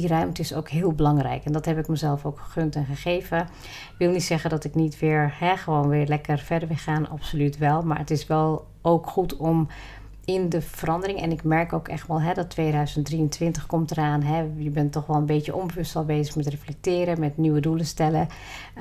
die 0.00 0.08
ruimte 0.08 0.40
is 0.40 0.54
ook 0.54 0.68
heel 0.68 0.92
belangrijk. 0.92 1.44
En 1.44 1.52
dat 1.52 1.64
heb 1.64 1.78
ik 1.78 1.88
mezelf 1.88 2.24
ook 2.24 2.38
gegund 2.38 2.74
en 2.74 2.84
gegeven. 2.84 3.38
Ik 3.40 3.94
wil 3.98 4.10
niet 4.10 4.22
zeggen 4.22 4.50
dat 4.50 4.64
ik 4.64 4.74
niet 4.74 4.98
weer, 4.98 5.34
hè, 5.38 5.56
gewoon 5.56 5.88
weer 5.88 6.06
lekker 6.06 6.38
verder 6.38 6.68
wil 6.68 6.76
gaan. 6.76 7.08
Absoluut 7.08 7.58
wel. 7.58 7.82
Maar 7.82 7.98
het 7.98 8.10
is 8.10 8.26
wel 8.26 8.66
ook 8.82 9.06
goed 9.06 9.36
om 9.36 9.68
in 10.24 10.48
de 10.48 10.62
verandering. 10.62 11.20
En 11.20 11.30
ik 11.32 11.44
merk 11.44 11.72
ook 11.72 11.88
echt 11.88 12.06
wel 12.06 12.20
hè, 12.20 12.34
dat 12.34 12.50
2023 12.50 13.66
komt 13.66 13.90
eraan. 13.90 14.22
Hè. 14.22 14.44
Je 14.56 14.70
bent 14.70 14.92
toch 14.92 15.06
wel 15.06 15.16
een 15.16 15.26
beetje 15.26 15.54
onbewust 15.54 15.96
al 15.96 16.04
bezig 16.04 16.36
met 16.36 16.46
reflecteren, 16.46 17.20
met 17.20 17.36
nieuwe 17.36 17.60
doelen 17.60 17.86
stellen. 17.86 18.28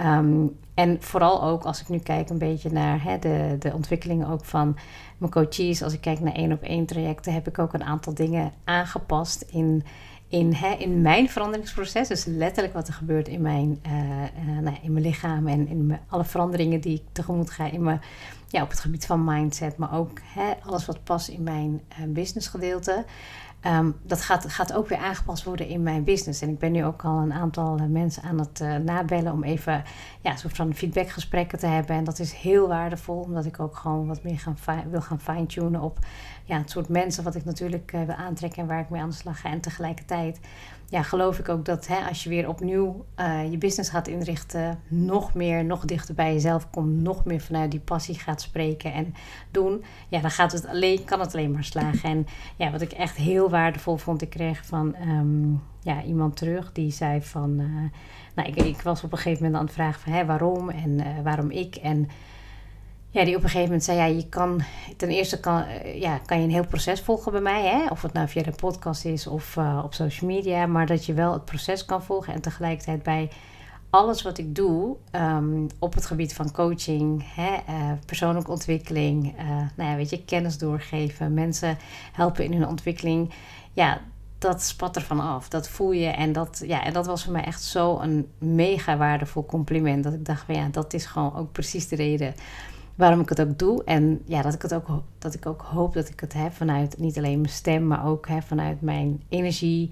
Um, 0.06 0.58
en 0.74 0.98
vooral 1.00 1.44
ook 1.44 1.64
als 1.64 1.82
ik 1.82 1.90
nu 1.90 2.00
kijk 2.00 2.30
een 2.30 2.38
beetje 2.38 2.72
naar 2.72 3.04
hè, 3.04 3.20
de, 3.20 3.56
de 3.60 3.74
ontwikkelingen 3.74 4.28
ook 4.28 4.46
van 4.46 4.78
mijn 5.18 5.32
coaches. 5.32 5.84
Als 5.84 5.94
ik 5.94 6.02
kijk 6.02 6.20
naar 6.20 6.34
één 6.34 6.52
op 6.52 6.62
één 6.62 6.86
trajecten, 6.86 7.34
heb 7.34 7.48
ik 7.48 7.60
ook 7.60 7.74
een 7.74 7.84
aantal 7.84 8.14
dingen 8.14 8.52
aangepast 8.64 9.42
in 9.42 9.84
in, 10.28 10.58
in 10.80 11.02
mijn 11.02 11.30
veranderingsproces. 11.30 12.08
Dus 12.08 12.26
letterlijk 12.26 12.74
wat 12.74 12.88
er 12.88 12.94
gebeurt 12.94 13.28
in 13.28 13.42
mijn, 13.42 13.80
uh, 13.88 13.94
uh, 13.94 14.60
nou, 14.62 14.78
in 14.82 14.94
mijn 14.94 15.06
lichaam 15.06 15.48
en 15.48 15.68
in 15.68 15.98
alle 16.08 16.26
veranderingen 16.26 16.82
die 16.82 16.94
ik 16.94 17.04
tegemoet 17.12 17.50
ga 17.50 17.72
in 17.72 17.84
mijn, 17.84 18.02
ja, 18.48 18.62
op 18.62 18.70
het 18.70 18.80
gebied 18.80 19.06
van 19.06 19.24
mindset, 19.24 19.78
maar 19.78 19.94
ook 19.94 20.20
hè, 20.24 20.54
alles 20.66 20.86
wat 20.86 21.04
past 21.04 21.28
in 21.28 21.44
mijn 21.44 21.82
uh, 22.00 22.08
businessgedeelte. 22.08 23.06
Um, 23.68 23.96
dat 24.04 24.22
gaat, 24.22 24.52
gaat 24.52 24.74
ook 24.74 24.88
weer 24.88 24.98
aangepast 24.98 25.44
worden 25.44 25.68
in 25.68 25.84
mijn 25.84 26.04
business. 26.04 26.42
En 26.42 26.50
ik 26.50 26.60
ben 26.60 26.72
nu 26.72 26.86
ook 26.86 27.06
al 27.06 27.18
een 27.18 27.34
aantal 27.34 27.78
mensen 27.90 28.24
aan 28.24 28.40
het 28.40 28.84
nabellen 28.84 29.32
om 29.34 29.44
even 29.44 29.84
ja, 30.22 30.36
soort 30.36 30.56
van 30.56 30.74
feedbackgesprekken 30.74 31.60
te 31.60 31.66
hebben. 31.66 31.96
En 31.96 32.04
dat 32.04 32.20
is 32.20 32.34
heel 32.34 32.68
waardevol, 32.68 33.20
omdat 33.20 33.46
ik 33.46 33.60
ook 33.60 33.76
gewoon 33.76 34.08
wat 34.08 34.24
meer 34.24 34.40
gaan 34.40 34.58
wil 34.90 35.02
gaan 35.02 35.20
fine-tunen 35.20 35.82
op 35.82 36.00
ja, 36.44 36.58
het 36.58 36.70
soort 36.70 36.90
mensen 36.90 37.24
wat 37.24 37.36
ik 37.36 37.46
natuurlijk 37.46 37.92
uh, 37.94 38.04
wil 38.04 38.16
aantrekken 38.16 38.62
en 38.62 38.68
waar 38.68 38.80
ik 38.80 38.90
mee 38.90 39.02
aan 39.02 39.10
de 39.10 39.16
slag 39.16 39.40
ga. 39.40 39.50
En 39.50 39.62
tegelijkertijd 39.62 40.40
ja, 40.90 41.04
geloof 41.04 41.40
ik 41.40 41.50
ook 41.50 41.66
dat 41.66 41.88
hè, 41.88 42.08
als 42.08 42.24
je 42.24 42.30
weer 42.30 42.50
opnieuw 42.50 43.06
je 43.50 43.58
business 43.58 43.90
gaat 43.90 44.08
inrichten, 44.08 44.80
nog 44.88 45.34
meer, 45.34 45.66
nog 45.66 45.86
dichter 45.86 46.16
bij 46.16 46.34
jezelf 46.34 46.70
komt, 46.70 47.02
nog 47.02 47.26
meer 47.26 47.42
vanuit 47.42 47.72
die 47.72 47.80
passie 47.80 48.20
gaat 48.20 48.42
spreken 48.42 48.94
en 48.94 49.16
doen, 49.52 49.84
ja, 50.08 50.20
dan 50.20 50.32
gaat 50.32 50.52
het 50.52 50.68
alleen, 50.68 51.04
kan 51.04 51.20
het 51.20 51.34
alleen 51.34 51.52
maar 51.52 51.64
slagen. 51.64 52.10
En 52.10 52.28
ja, 52.56 52.72
wat 52.72 52.82
ik 52.82 52.92
echt 52.92 53.16
heel 53.16 53.50
waardevol 53.58 53.98
vond, 53.98 54.22
ik 54.22 54.30
kreeg 54.30 54.66
van 54.66 54.96
um, 55.10 55.62
ja, 55.82 56.04
iemand 56.04 56.36
terug 56.36 56.72
die 56.72 56.92
zei 56.92 57.22
van, 57.22 57.60
uh, 57.60 57.90
nou, 58.36 58.50
ik, 58.50 58.56
ik, 58.56 58.82
was 58.82 59.04
op 59.04 59.12
een 59.12 59.18
gegeven 59.18 59.44
moment 59.44 59.60
aan 59.60 59.66
het 59.66 59.76
vragen 59.76 60.02
van 60.02 60.14
hè, 60.14 60.26
waarom 60.26 60.70
en 60.70 61.24
waarom 61.24 61.52
ik 61.52 61.76
en 61.76 62.10
ja, 63.10 63.24
die 63.24 63.36
op 63.36 63.44
een 63.44 63.50
gegeven 63.50 63.66
moment 63.66 63.84
zei, 63.84 63.98
ja, 63.98 64.06
je 64.06 64.30
kan 64.30 64.62
ten 64.98 65.10
eerste 65.10 65.40
kan, 65.40 65.64
eh, 65.64 66.02
ja, 66.02 66.18
kan 66.18 66.38
je 66.38 66.44
een 66.44 66.52
heel 66.52 66.68
proces 66.68 67.02
volgen 67.02 67.32
bij 67.32 67.42
mij, 67.42 67.66
hè? 67.66 67.88
of 67.90 68.02
het 68.02 68.14
nou 68.14 68.28
via 68.28 68.44
de 68.44 68.52
podcast 68.52 69.06
is 69.06 69.28
of 69.28 69.58
op 69.84 69.94
social 69.94 70.30
media, 70.30 70.66
maar 70.66 70.86
dat 70.86 71.06
je 71.06 71.14
wel 71.14 71.34
het 71.34 71.46
proces 71.46 71.86
kan 71.86 72.04
volgen 72.04 72.34
en 72.34 72.42
tegelijkertijd 72.42 73.04
bij 73.04 73.30
alles 73.98 74.22
wat 74.22 74.38
ik 74.38 74.56
doe 74.56 74.96
um, 75.12 75.68
op 75.80 75.94
het 75.94 76.06
gebied 76.06 76.34
van 76.34 76.52
coaching, 76.52 77.24
hè, 77.36 77.52
uh, 77.70 77.92
persoonlijke 78.06 78.52
ontwikkeling, 78.52 79.36
nou 79.76 79.90
ja, 79.90 79.96
weet 79.96 80.10
je, 80.10 80.24
kennis 80.26 80.58
doorgeven, 80.58 81.34
mensen 81.34 81.78
helpen 82.12 82.44
in 82.44 82.54
hun 82.54 82.68
ontwikkeling, 82.68 83.34
ja, 83.74 84.02
dat 84.38 84.64
spat 84.64 84.96
ervan 84.96 85.20
af. 85.20 85.50
Dat 85.50 85.70
voel 85.70 85.92
je. 85.92 86.08
En 86.08 86.32
dat, 86.32 86.64
ja, 86.66 86.84
en 86.84 86.94
dat 86.94 87.06
was 87.06 87.24
voor 87.24 87.34
mij 87.34 87.44
echt 87.44 87.64
zo 87.64 88.00
een 88.00 88.28
mega 88.38 88.98
waardevol 88.98 89.46
compliment. 89.46 90.04
Dat 90.04 90.14
ik 90.14 90.26
dacht, 90.26 90.46
van, 90.46 90.56
ja, 90.56 90.68
dat 90.72 90.94
is 90.94 91.06
gewoon 91.06 91.36
ook 91.36 91.52
precies 91.52 91.88
de 91.88 91.96
reden 91.96 92.34
waarom 92.96 93.20
ik 93.20 93.30
het 93.30 93.42
ook 93.42 93.60
doe. 93.60 93.84
En 93.84 94.22
ja, 94.26 94.42
dat 94.42 94.54
ik, 94.54 94.62
het 94.62 94.74
ook, 94.74 94.88
dat 95.18 95.34
ik 95.34 95.46
ook 95.46 95.62
hoop 95.62 95.94
dat 95.94 96.10
ik 96.10 96.20
het 96.20 96.34
heb 96.34 96.54
vanuit 96.54 96.98
niet 96.98 97.18
alleen 97.18 97.42
mijn 97.42 97.54
stem, 97.54 97.88
maar 97.88 98.06
ook 98.06 98.28
hè, 98.28 98.42
vanuit 98.42 98.82
mijn 98.82 99.24
energie. 99.30 99.90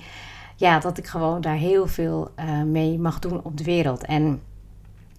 Ja, 0.56 0.80
dat 0.80 0.98
ik 0.98 1.08
gewoon 1.08 1.42
daar 1.42 1.56
heel 1.56 1.88
veel 1.88 2.32
uh, 2.40 2.62
mee 2.62 3.00
mag 3.00 3.20
doen 3.20 3.44
op 3.44 3.58
de 3.58 3.64
wereld. 3.64 4.06
En 4.06 4.42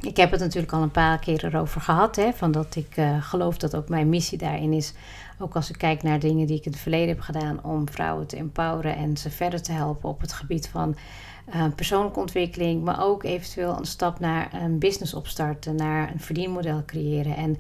ik 0.01 0.17
heb 0.17 0.31
het 0.31 0.41
natuurlijk 0.41 0.73
al 0.73 0.83
een 0.83 0.91
paar 0.91 1.19
keer 1.19 1.45
erover 1.45 1.81
gehad. 1.81 2.17
Hè, 2.17 2.33
van 2.33 2.53
dat 2.53 2.77
ik 2.77 2.97
uh, 2.97 3.23
geloof 3.23 3.57
dat 3.57 3.77
ook 3.77 3.89
mijn 3.89 4.09
missie 4.09 4.39
daarin 4.39 4.73
is. 4.73 4.95
Ook 5.39 5.55
als 5.55 5.71
ik 5.71 5.79
kijk 5.79 6.03
naar 6.03 6.19
dingen 6.19 6.47
die 6.47 6.57
ik 6.57 6.65
in 6.65 6.73
het 6.73 6.81
verleden 6.81 7.09
heb 7.09 7.21
gedaan 7.21 7.65
om 7.65 7.91
vrouwen 7.91 8.27
te 8.27 8.37
empoweren 8.37 8.97
en 8.97 9.17
ze 9.17 9.31
verder 9.31 9.63
te 9.63 9.73
helpen 9.73 10.09
op 10.09 10.21
het 10.21 10.33
gebied 10.33 10.69
van 10.69 10.97
uh, 11.55 11.65
persoonlijke 11.75 12.21
ontwikkeling, 12.21 12.85
maar 12.85 13.05
ook 13.05 13.23
eventueel 13.23 13.79
een 13.79 13.87
stap 13.87 14.21
naar 14.21 14.55
een 14.55 14.79
business 14.79 15.15
opstarten, 15.15 15.75
naar 15.77 16.11
een 16.13 16.21
verdienmodel 16.21 16.83
creëren. 16.87 17.37
En 17.37 17.59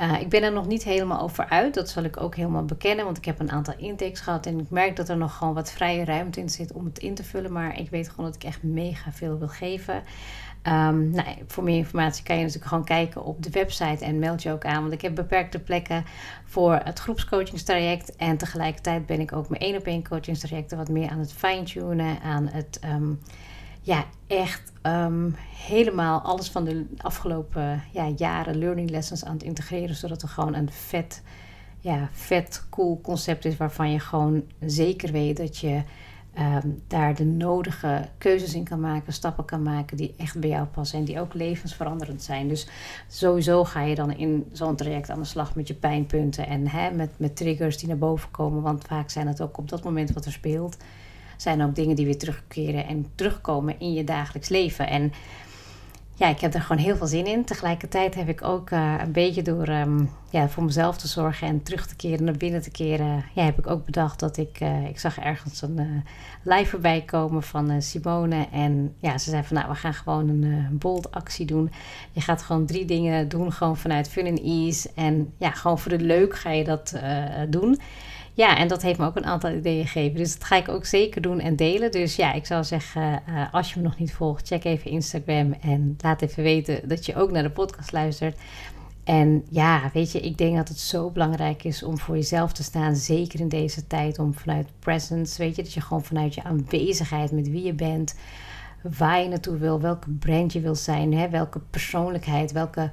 uh, 0.00 0.20
ik 0.20 0.28
ben 0.28 0.42
er 0.42 0.52
nog 0.52 0.66
niet 0.66 0.84
helemaal 0.84 1.20
over 1.20 1.48
uit. 1.48 1.74
Dat 1.74 1.88
zal 1.88 2.02
ik 2.02 2.20
ook 2.20 2.36
helemaal 2.36 2.64
bekennen, 2.64 3.04
want 3.04 3.16
ik 3.16 3.24
heb 3.24 3.40
een 3.40 3.50
aantal 3.50 3.74
intakes 3.76 4.20
gehad 4.20 4.46
en 4.46 4.58
ik 4.58 4.70
merk 4.70 4.96
dat 4.96 5.08
er 5.08 5.16
nog 5.16 5.36
gewoon 5.36 5.54
wat 5.54 5.72
vrije 5.72 6.04
ruimte 6.04 6.40
in 6.40 6.48
zit 6.48 6.72
om 6.72 6.84
het 6.84 6.98
in 6.98 7.14
te 7.14 7.24
vullen. 7.24 7.52
Maar 7.52 7.78
ik 7.78 7.90
weet 7.90 8.08
gewoon 8.08 8.26
dat 8.26 8.34
ik 8.34 8.44
echt 8.44 8.62
mega 8.62 9.12
veel 9.12 9.38
wil 9.38 9.48
geven. 9.48 10.02
Um, 10.66 11.10
nou, 11.10 11.26
voor 11.46 11.64
meer 11.64 11.76
informatie 11.76 12.24
kan 12.24 12.36
je 12.36 12.42
natuurlijk 12.42 12.68
gewoon 12.68 12.84
kijken 12.84 13.24
op 13.24 13.42
de 13.42 13.50
website 13.50 14.04
en 14.04 14.18
meld 14.18 14.42
je 14.42 14.52
ook 14.52 14.64
aan. 14.64 14.80
Want 14.80 14.92
ik 14.92 15.02
heb 15.02 15.14
beperkte 15.14 15.58
plekken 15.58 16.04
voor 16.44 16.80
het 16.84 16.98
groepscoachingstraject. 16.98 18.16
En 18.16 18.36
tegelijkertijd 18.36 19.06
ben 19.06 19.20
ik 19.20 19.32
ook 19.32 19.48
mijn 19.48 19.62
één 19.62 19.76
op 19.76 19.86
één 19.86 20.08
coachingstrajecten 20.08 20.76
wat 20.76 20.88
meer 20.88 21.10
aan 21.10 21.18
het 21.18 21.32
fine-tunen. 21.32 22.20
Aan 22.22 22.48
het 22.48 22.80
um, 22.84 23.20
ja, 23.82 24.04
echt 24.26 24.72
um, 24.82 25.34
helemaal 25.66 26.20
alles 26.20 26.50
van 26.50 26.64
de 26.64 26.86
afgelopen 26.96 27.82
ja, 27.92 28.08
jaren 28.16 28.58
learning 28.58 28.90
lessons 28.90 29.24
aan 29.24 29.32
het 29.32 29.42
integreren. 29.42 29.94
Zodat 29.94 30.22
er 30.22 30.28
gewoon 30.28 30.54
een 30.54 30.70
vet, 30.70 31.22
ja, 31.80 32.08
vet 32.12 32.64
cool 32.70 33.00
concept 33.00 33.44
is 33.44 33.56
waarvan 33.56 33.90
je 33.90 33.98
gewoon 33.98 34.42
zeker 34.60 35.12
weet 35.12 35.36
dat 35.36 35.58
je 35.58 35.82
um, 36.38 36.82
daar 36.86 37.14
de 37.14 37.24
nodige 37.24 38.08
keuzes 38.18 38.54
in 38.54 38.64
kan 38.64 38.80
maken, 38.80 39.12
stappen 39.12 39.44
kan 39.44 39.62
maken 39.62 39.96
die 39.96 40.14
echt 40.16 40.40
bij 40.40 40.50
jou 40.50 40.66
passen 40.66 40.98
en 40.98 41.04
die 41.04 41.20
ook 41.20 41.34
levensveranderend 41.34 42.22
zijn. 42.22 42.48
Dus 42.48 42.68
sowieso 43.08 43.64
ga 43.64 43.82
je 43.82 43.94
dan 43.94 44.12
in 44.12 44.48
zo'n 44.52 44.76
traject 44.76 45.10
aan 45.10 45.20
de 45.20 45.24
slag 45.24 45.54
met 45.54 45.68
je 45.68 45.74
pijnpunten 45.74 46.46
en 46.46 46.68
hè, 46.68 46.90
met, 46.90 47.10
met 47.16 47.36
triggers 47.36 47.78
die 47.78 47.88
naar 47.88 47.98
boven 47.98 48.30
komen, 48.30 48.62
want 48.62 48.84
vaak 48.84 49.10
zijn 49.10 49.26
het 49.26 49.40
ook 49.40 49.58
op 49.58 49.68
dat 49.68 49.84
moment 49.84 50.12
wat 50.12 50.24
er 50.24 50.32
speelt, 50.32 50.76
zijn 51.42 51.62
ook 51.62 51.74
dingen 51.74 51.96
die 51.96 52.04
weer 52.04 52.18
terugkeren 52.18 52.86
en 52.86 53.06
terugkomen 53.14 53.80
in 53.80 53.92
je 53.92 54.04
dagelijks 54.04 54.48
leven. 54.48 54.88
En 54.88 55.12
ja, 56.14 56.28
ik 56.28 56.40
heb 56.40 56.54
er 56.54 56.60
gewoon 56.60 56.82
heel 56.82 56.96
veel 56.96 57.06
zin 57.06 57.26
in. 57.26 57.44
Tegelijkertijd 57.44 58.14
heb 58.14 58.28
ik 58.28 58.44
ook 58.44 58.70
uh, 58.70 58.94
een 58.98 59.12
beetje 59.12 59.42
door 59.42 59.68
um, 59.68 60.10
ja, 60.30 60.48
voor 60.48 60.64
mezelf 60.64 60.96
te 60.96 61.08
zorgen 61.08 61.48
en 61.48 61.62
terug 61.62 61.86
te 61.86 61.96
keren, 61.96 62.24
naar 62.24 62.36
binnen 62.36 62.62
te 62.62 62.70
keren. 62.70 63.24
Ja, 63.34 63.44
heb 63.44 63.58
ik 63.58 63.66
ook 63.66 63.84
bedacht 63.84 64.20
dat 64.20 64.36
ik, 64.36 64.60
uh, 64.60 64.86
ik 64.86 64.98
zag 64.98 65.18
ergens 65.18 65.62
een 65.62 65.78
uh, 65.80 65.86
live 66.42 66.70
voorbij 66.70 67.02
komen 67.02 67.42
van 67.42 67.82
Simone. 67.82 68.46
En 68.52 68.94
ja, 69.00 69.18
ze 69.18 69.30
zei 69.30 69.42
van 69.42 69.56
nou, 69.56 69.68
we 69.68 69.74
gaan 69.74 69.94
gewoon 69.94 70.28
een 70.28 70.78
bold 70.78 71.10
actie 71.10 71.46
doen. 71.46 71.70
Je 72.12 72.20
gaat 72.20 72.42
gewoon 72.42 72.66
drie 72.66 72.84
dingen 72.84 73.28
doen, 73.28 73.52
gewoon 73.52 73.76
vanuit 73.76 74.08
fun 74.08 74.26
en 74.26 74.42
ease. 74.42 74.90
En 74.94 75.32
ja, 75.36 75.50
gewoon 75.50 75.78
voor 75.78 75.98
de 75.98 76.04
leuk 76.04 76.36
ga 76.36 76.50
je 76.50 76.64
dat 76.64 76.96
doen. 77.48 77.78
Ja, 78.34 78.56
en 78.56 78.68
dat 78.68 78.82
heeft 78.82 78.98
me 78.98 79.06
ook 79.06 79.16
een 79.16 79.26
aantal 79.26 79.50
ideeën 79.50 79.86
gegeven. 79.86 80.16
Dus 80.16 80.32
dat 80.32 80.44
ga 80.44 80.56
ik 80.56 80.68
ook 80.68 80.84
zeker 80.84 81.22
doen 81.22 81.40
en 81.40 81.56
delen. 81.56 81.90
Dus 81.90 82.16
ja, 82.16 82.32
ik 82.32 82.46
zou 82.46 82.64
zeggen, 82.64 83.22
uh, 83.28 83.54
als 83.54 83.72
je 83.72 83.80
me 83.80 83.86
nog 83.86 83.98
niet 83.98 84.12
volgt, 84.12 84.46
check 84.46 84.64
even 84.64 84.90
Instagram 84.90 85.52
en 85.52 85.96
laat 86.00 86.22
even 86.22 86.42
weten 86.42 86.88
dat 86.88 87.06
je 87.06 87.14
ook 87.14 87.30
naar 87.30 87.42
de 87.42 87.50
podcast 87.50 87.92
luistert. 87.92 88.38
En 89.04 89.44
ja, 89.50 89.90
weet 89.92 90.12
je, 90.12 90.20
ik 90.20 90.38
denk 90.38 90.56
dat 90.56 90.68
het 90.68 90.78
zo 90.78 91.10
belangrijk 91.10 91.64
is 91.64 91.82
om 91.82 91.98
voor 91.98 92.14
jezelf 92.14 92.52
te 92.52 92.62
staan. 92.62 92.96
Zeker 92.96 93.40
in 93.40 93.48
deze 93.48 93.86
tijd, 93.86 94.18
om 94.18 94.34
vanuit 94.34 94.68
presence, 94.78 95.38
weet 95.38 95.56
je, 95.56 95.62
dat 95.62 95.72
je 95.72 95.80
gewoon 95.80 96.04
vanuit 96.04 96.34
je 96.34 96.44
aanwezigheid 96.44 97.32
met 97.32 97.50
wie 97.50 97.62
je 97.62 97.74
bent, 97.74 98.14
waar 98.98 99.22
je 99.22 99.28
naartoe 99.28 99.56
wil, 99.56 99.80
welke 99.80 100.10
brand 100.10 100.52
je 100.52 100.60
wil 100.60 100.74
zijn, 100.74 101.14
hè, 101.14 101.28
welke 101.28 101.60
persoonlijkheid, 101.70 102.52
welke, 102.52 102.90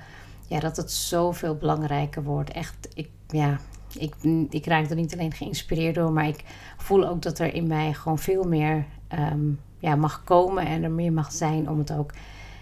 ja, 0.47 0.59
dat 0.59 0.77
het 0.77 0.91
zoveel 0.91 1.55
belangrijker 1.55 2.23
wordt. 2.23 2.51
Echt, 2.51 2.89
ik, 2.93 3.09
ja, 3.27 3.59
ik, 3.97 4.15
ik 4.49 4.65
raak 4.65 4.89
er 4.89 4.95
niet 4.95 5.13
alleen 5.13 5.31
geïnspireerd 5.31 5.95
door, 5.95 6.11
maar 6.11 6.27
ik 6.27 6.43
voel 6.77 7.07
ook 7.07 7.21
dat 7.21 7.39
er 7.39 7.53
in 7.53 7.67
mij 7.67 7.93
gewoon 7.93 8.19
veel 8.19 8.43
meer 8.43 8.85
um, 9.31 9.59
ja, 9.79 9.95
mag 9.95 10.23
komen 10.23 10.65
en 10.65 10.83
er 10.83 10.91
meer 10.91 11.13
mag 11.13 11.31
zijn 11.31 11.69
om 11.69 11.77
het 11.77 11.93
ook 11.93 12.11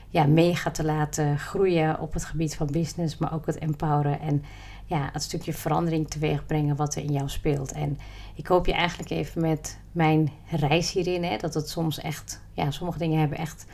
ja, 0.09 0.25
mega 0.25 0.71
te 0.71 0.83
laten 0.83 1.39
groeien 1.39 1.99
op 1.99 2.13
het 2.13 2.25
gebied 2.25 2.55
van 2.55 2.67
business, 2.71 3.17
maar 3.17 3.33
ook 3.33 3.45
het 3.45 3.57
empoweren 3.57 4.19
en 4.19 4.43
ja, 4.85 5.09
het 5.13 5.23
stukje 5.23 5.53
verandering 5.53 6.09
teweeg 6.09 6.45
brengen 6.45 6.75
wat 6.75 6.95
er 6.95 7.03
in 7.03 7.11
jou 7.11 7.29
speelt. 7.29 7.71
En 7.71 7.97
ik 8.35 8.47
hoop 8.47 8.65
je 8.65 8.73
eigenlijk 8.73 9.09
even 9.09 9.41
met 9.41 9.79
mijn 9.91 10.31
reis 10.49 10.91
hierin, 10.91 11.23
hè, 11.23 11.37
dat 11.37 11.53
het 11.53 11.69
soms 11.69 11.99
echt, 11.99 12.41
ja, 12.53 12.71
sommige 12.71 12.99
dingen 12.99 13.19
hebben 13.19 13.37
echt 13.37 13.65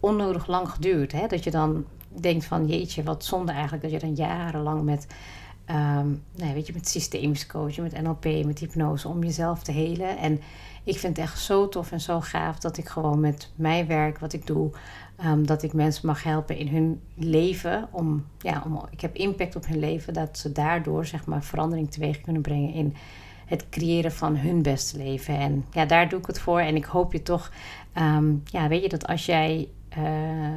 onnodig 0.00 0.46
lang 0.46 0.70
geduurd. 0.70 1.12
Hè, 1.12 1.26
dat 1.26 1.44
je 1.44 1.50
dan 1.50 1.84
denkt 2.20 2.44
van 2.44 2.66
jeetje, 2.66 3.02
wat 3.02 3.24
zonde 3.24 3.52
eigenlijk 3.52 3.82
dat 3.82 3.92
je 3.92 3.98
dan 3.98 4.14
jarenlang 4.14 4.82
met 4.82 5.06
Um, 5.70 6.22
weet 6.34 6.66
je, 6.66 6.72
met 6.72 6.88
systemisch 6.88 7.46
coachen, 7.46 7.82
met 7.82 8.02
NLP, 8.02 8.44
met 8.44 8.58
hypnose, 8.58 9.08
om 9.08 9.22
jezelf 9.22 9.62
te 9.62 9.72
helen. 9.72 10.18
En 10.18 10.40
ik 10.84 10.98
vind 10.98 11.16
het 11.16 11.26
echt 11.26 11.38
zo 11.38 11.68
tof 11.68 11.92
en 11.92 12.00
zo 12.00 12.20
gaaf 12.20 12.58
dat 12.58 12.76
ik 12.76 12.88
gewoon 12.88 13.20
met 13.20 13.50
mijn 13.54 13.86
werk, 13.86 14.18
wat 14.18 14.32
ik 14.32 14.46
doe, 14.46 14.70
um, 15.24 15.46
dat 15.46 15.62
ik 15.62 15.72
mensen 15.72 16.06
mag 16.06 16.22
helpen 16.22 16.56
in 16.56 16.68
hun 16.68 17.00
leven. 17.14 17.88
Om, 17.90 18.24
ja, 18.38 18.62
om, 18.66 18.80
ik 18.90 19.00
heb 19.00 19.14
impact 19.14 19.56
op 19.56 19.66
hun 19.66 19.78
leven, 19.78 20.14
dat 20.14 20.38
ze 20.38 20.52
daardoor 20.52 21.06
zeg 21.06 21.26
maar 21.26 21.42
verandering 21.42 21.90
teweeg 21.90 22.20
kunnen 22.20 22.42
brengen 22.42 22.72
in 22.72 22.94
het 23.46 23.68
creëren 23.68 24.12
van 24.12 24.36
hun 24.36 24.62
beste 24.62 24.98
leven. 24.98 25.38
En 25.38 25.64
ja, 25.72 25.84
daar 25.84 26.08
doe 26.08 26.18
ik 26.18 26.26
het 26.26 26.40
voor. 26.40 26.60
En 26.60 26.76
ik 26.76 26.84
hoop 26.84 27.12
je 27.12 27.22
toch, 27.22 27.52
um, 27.98 28.42
ja, 28.44 28.68
weet 28.68 28.82
je, 28.82 28.88
dat 28.88 29.06
als 29.06 29.26
jij 29.26 29.68
uh, 29.98 30.04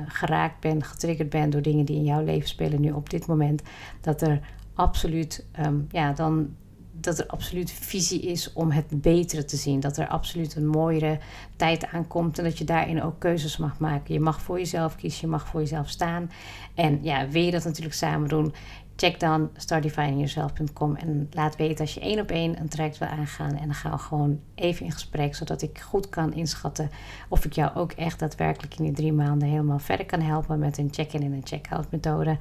geraakt 0.08 0.60
bent, 0.60 0.84
getriggerd 0.84 1.30
bent 1.30 1.52
door 1.52 1.62
dingen 1.62 1.86
die 1.86 1.96
in 1.96 2.04
jouw 2.04 2.24
leven 2.24 2.50
spelen 2.50 2.82
nu 2.82 2.92
op 2.92 3.10
dit 3.10 3.28
moment, 3.28 3.62
dat 4.02 4.22
er 4.22 4.40
absoluut, 4.78 5.46
um, 5.60 5.88
ja, 5.92 6.14
dan 6.14 6.56
dat 7.00 7.20
er 7.20 7.28
absoluut 7.28 7.72
visie 7.72 8.22
is 8.22 8.54
om 8.54 8.72
het 8.72 9.02
betere 9.02 9.46
te 9.46 9.56
zien. 9.56 9.80
Dat 9.80 9.98
er 9.98 10.08
absoluut 10.08 10.56
een 10.56 10.68
mooiere 10.68 11.20
tijd 11.56 11.86
aankomt 11.86 12.38
en 12.38 12.44
dat 12.44 12.58
je 12.58 12.64
daarin 12.64 13.04
ook 13.04 13.20
keuzes 13.20 13.58
mag 13.58 13.80
maken. 13.80 14.14
Je 14.14 14.20
mag 14.20 14.42
voor 14.42 14.58
jezelf 14.58 14.96
kiezen, 14.96 15.22
je 15.22 15.28
mag 15.28 15.48
voor 15.48 15.60
jezelf 15.60 15.90
staan. 15.90 16.32
En 16.74 17.00
ja, 17.02 17.28
wil 17.28 17.44
je 17.44 17.52
dat 17.52 17.64
natuurlijk 17.64 17.96
samen 17.96 18.30
doen? 18.30 18.54
Check 18.98 19.20
dan 19.20 19.50
startdefiningyourself.com 19.56 20.96
en 20.96 21.28
laat 21.32 21.56
weten 21.56 21.80
als 21.80 21.94
je 21.94 22.00
één 22.00 22.20
op 22.20 22.32
één 22.32 22.60
een 22.60 22.70
traject 22.70 22.98
wil 22.98 23.08
aangaan. 23.08 23.56
En 23.58 23.66
dan 23.66 23.74
gaan 23.74 23.92
we 23.92 23.98
gewoon 23.98 24.40
even 24.56 24.86
in 24.86 24.92
gesprek, 24.92 25.36
zodat 25.36 25.62
ik 25.62 25.80
goed 25.80 26.10
kan 26.10 26.34
inschatten 26.34 26.90
of 27.30 27.46
ik 27.46 27.54
jou 27.54 27.76
ook 27.76 27.92
echt 27.92 28.20
daadwerkelijk 28.20 28.78
in 28.78 28.84
die 28.84 28.94
drie 28.94 29.14
maanden 29.14 29.48
helemaal 29.48 29.80
verder 29.80 30.06
kan 30.06 30.22
helpen 30.22 30.60
met 30.60 30.78
een 30.78 30.90
check-in 30.92 31.24
en 31.24 31.32
een 31.32 31.46
check-out 31.46 31.92
methode. 31.92 32.38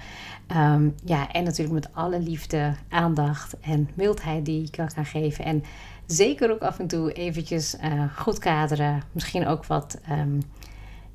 Ehm, 0.46 0.88
ja, 1.04 1.32
en 1.32 1.44
natuurlijk 1.44 1.74
met 1.74 1.94
alle 1.94 2.20
liefde, 2.20 2.74
aandacht 2.88 3.60
en 3.60 3.90
mildheid 3.94 4.44
die 4.44 4.64
ik 4.64 4.70
kan 4.70 4.90
gaan 4.90 5.04
geven. 5.04 5.44
En 5.44 5.62
zeker 6.06 6.50
ook 6.50 6.62
af 6.62 6.78
en 6.78 6.86
toe 6.86 7.12
eventjes 7.12 7.76
uh, 7.84 8.16
goed 8.16 8.38
kaderen. 8.38 9.02
Misschien 9.12 9.46
ook 9.46 9.64
wat... 9.64 10.00
Um, 10.10 10.40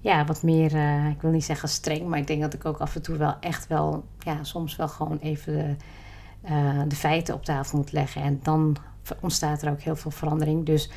ja, 0.01 0.25
wat 0.25 0.43
meer, 0.43 0.73
uh, 0.73 1.09
ik 1.09 1.21
wil 1.21 1.31
niet 1.31 1.43
zeggen 1.43 1.69
streng, 1.69 2.07
maar 2.07 2.19
ik 2.19 2.27
denk 2.27 2.41
dat 2.41 2.53
ik 2.53 2.65
ook 2.65 2.77
af 2.77 2.95
en 2.95 3.01
toe 3.01 3.17
wel 3.17 3.35
echt 3.39 3.67
wel, 3.67 4.03
ja, 4.19 4.43
soms 4.43 4.75
wel 4.75 4.87
gewoon 4.87 5.19
even 5.21 5.53
de, 5.53 5.75
uh, 6.49 6.81
de 6.87 6.95
feiten 6.95 7.33
op 7.33 7.43
tafel 7.43 7.77
moet 7.77 7.91
leggen. 7.91 8.21
En 8.21 8.39
dan 8.43 8.77
ontstaat 9.19 9.61
er 9.61 9.71
ook 9.71 9.81
heel 9.81 9.95
veel 9.95 10.11
verandering. 10.11 10.65
Dus 10.65 10.91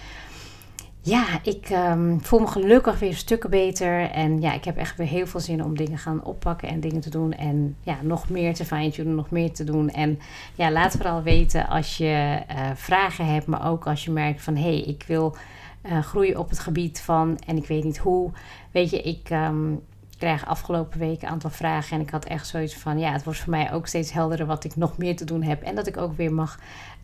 ja, 1.01 1.25
ik 1.43 1.71
um, 1.71 2.21
voel 2.23 2.41
me 2.41 2.47
gelukkig 2.47 2.99
weer 2.99 3.15
stukken 3.15 3.51
beter. 3.51 4.11
En 4.11 4.41
ja, 4.41 4.53
ik 4.53 4.65
heb 4.65 4.77
echt 4.77 4.97
weer 4.97 5.07
heel 5.07 5.27
veel 5.27 5.41
zin 5.41 5.65
om 5.65 5.77
dingen 5.77 5.99
gaan 5.99 6.25
oppakken 6.25 6.69
en 6.69 6.81
dingen 6.81 7.01
te 7.01 7.11
doen. 7.11 7.33
En 7.33 7.77
ja, 7.81 7.97
nog 8.03 8.29
meer 8.29 8.55
te 8.55 8.65
fine-tunen, 8.65 9.15
nog 9.15 9.31
meer 9.31 9.53
te 9.53 9.65
doen. 9.65 9.91
En 9.91 10.19
ja, 10.55 10.71
laat 10.71 10.93
vooral 10.93 11.23
weten 11.23 11.69
als 11.69 11.97
je 11.97 12.43
uh, 12.51 12.71
vragen 12.75 13.27
hebt, 13.27 13.47
maar 13.47 13.71
ook 13.71 13.87
als 13.87 14.05
je 14.05 14.11
merkt 14.11 14.43
van... 14.43 14.57
hé, 14.57 14.63
hey, 14.63 14.81
ik 14.81 15.05
wil 15.07 15.37
uh, 15.87 16.03
groeien 16.03 16.39
op 16.39 16.49
het 16.49 16.59
gebied 16.59 17.01
van 17.01 17.39
en 17.47 17.57
ik 17.57 17.67
weet 17.67 17.85
niet 17.85 17.99
hoe. 17.99 18.31
Weet 18.71 18.91
je, 18.91 19.03
ik 19.03 19.31
um, 19.31 19.83
krijg 20.19 20.47
afgelopen 20.47 20.99
weken 20.99 21.27
een 21.27 21.33
aantal 21.33 21.51
vragen 21.51 21.97
en 21.97 22.03
ik 22.03 22.11
had 22.11 22.25
echt 22.25 22.47
zoiets 22.47 22.77
van, 22.77 22.99
ja, 22.99 23.13
het 23.13 23.25
wordt 23.25 23.39
voor 23.39 23.51
mij 23.51 23.73
ook 23.73 23.87
steeds 23.87 24.13
helderder 24.13 24.47
wat 24.47 24.65
ik 24.65 24.77
nog 24.77 24.99
meer 24.99 25.17
te 25.17 25.25
doen 25.25 25.43
heb. 25.43 25.63
En 25.63 25.75
dat 25.75 25.87
ik 25.87 25.97
ook 25.97 26.17
weer 26.17 26.33
mag, 26.33 26.59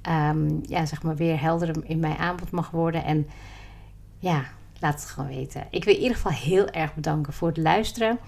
um, 0.09 0.61
ja, 0.63 0.87
zeg 0.87 1.03
maar, 1.03 1.17
weer 1.17 1.41
helder 1.41 1.75
in 1.85 1.99
mijn 1.99 2.17
aanbod 2.17 2.51
mag 2.51 2.71
worden. 2.71 3.05
En 3.05 3.27
ja, 4.19 4.45
laat 4.79 5.01
het 5.01 5.11
gewoon 5.11 5.29
weten. 5.29 5.67
Ik 5.71 5.85
wil 5.85 5.95
in 5.95 6.01
ieder 6.01 6.17
geval 6.17 6.33
heel 6.33 6.69
erg 6.69 6.95
bedanken 6.95 7.33
voor 7.33 7.49
het 7.49 7.57
luisteren 7.57 8.19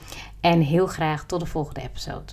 en 0.41 0.61
heel 0.61 0.87
graag 0.87 1.25
tot 1.25 1.41
de 1.41 1.47
volgende 1.47 1.81
episode. 1.81 2.33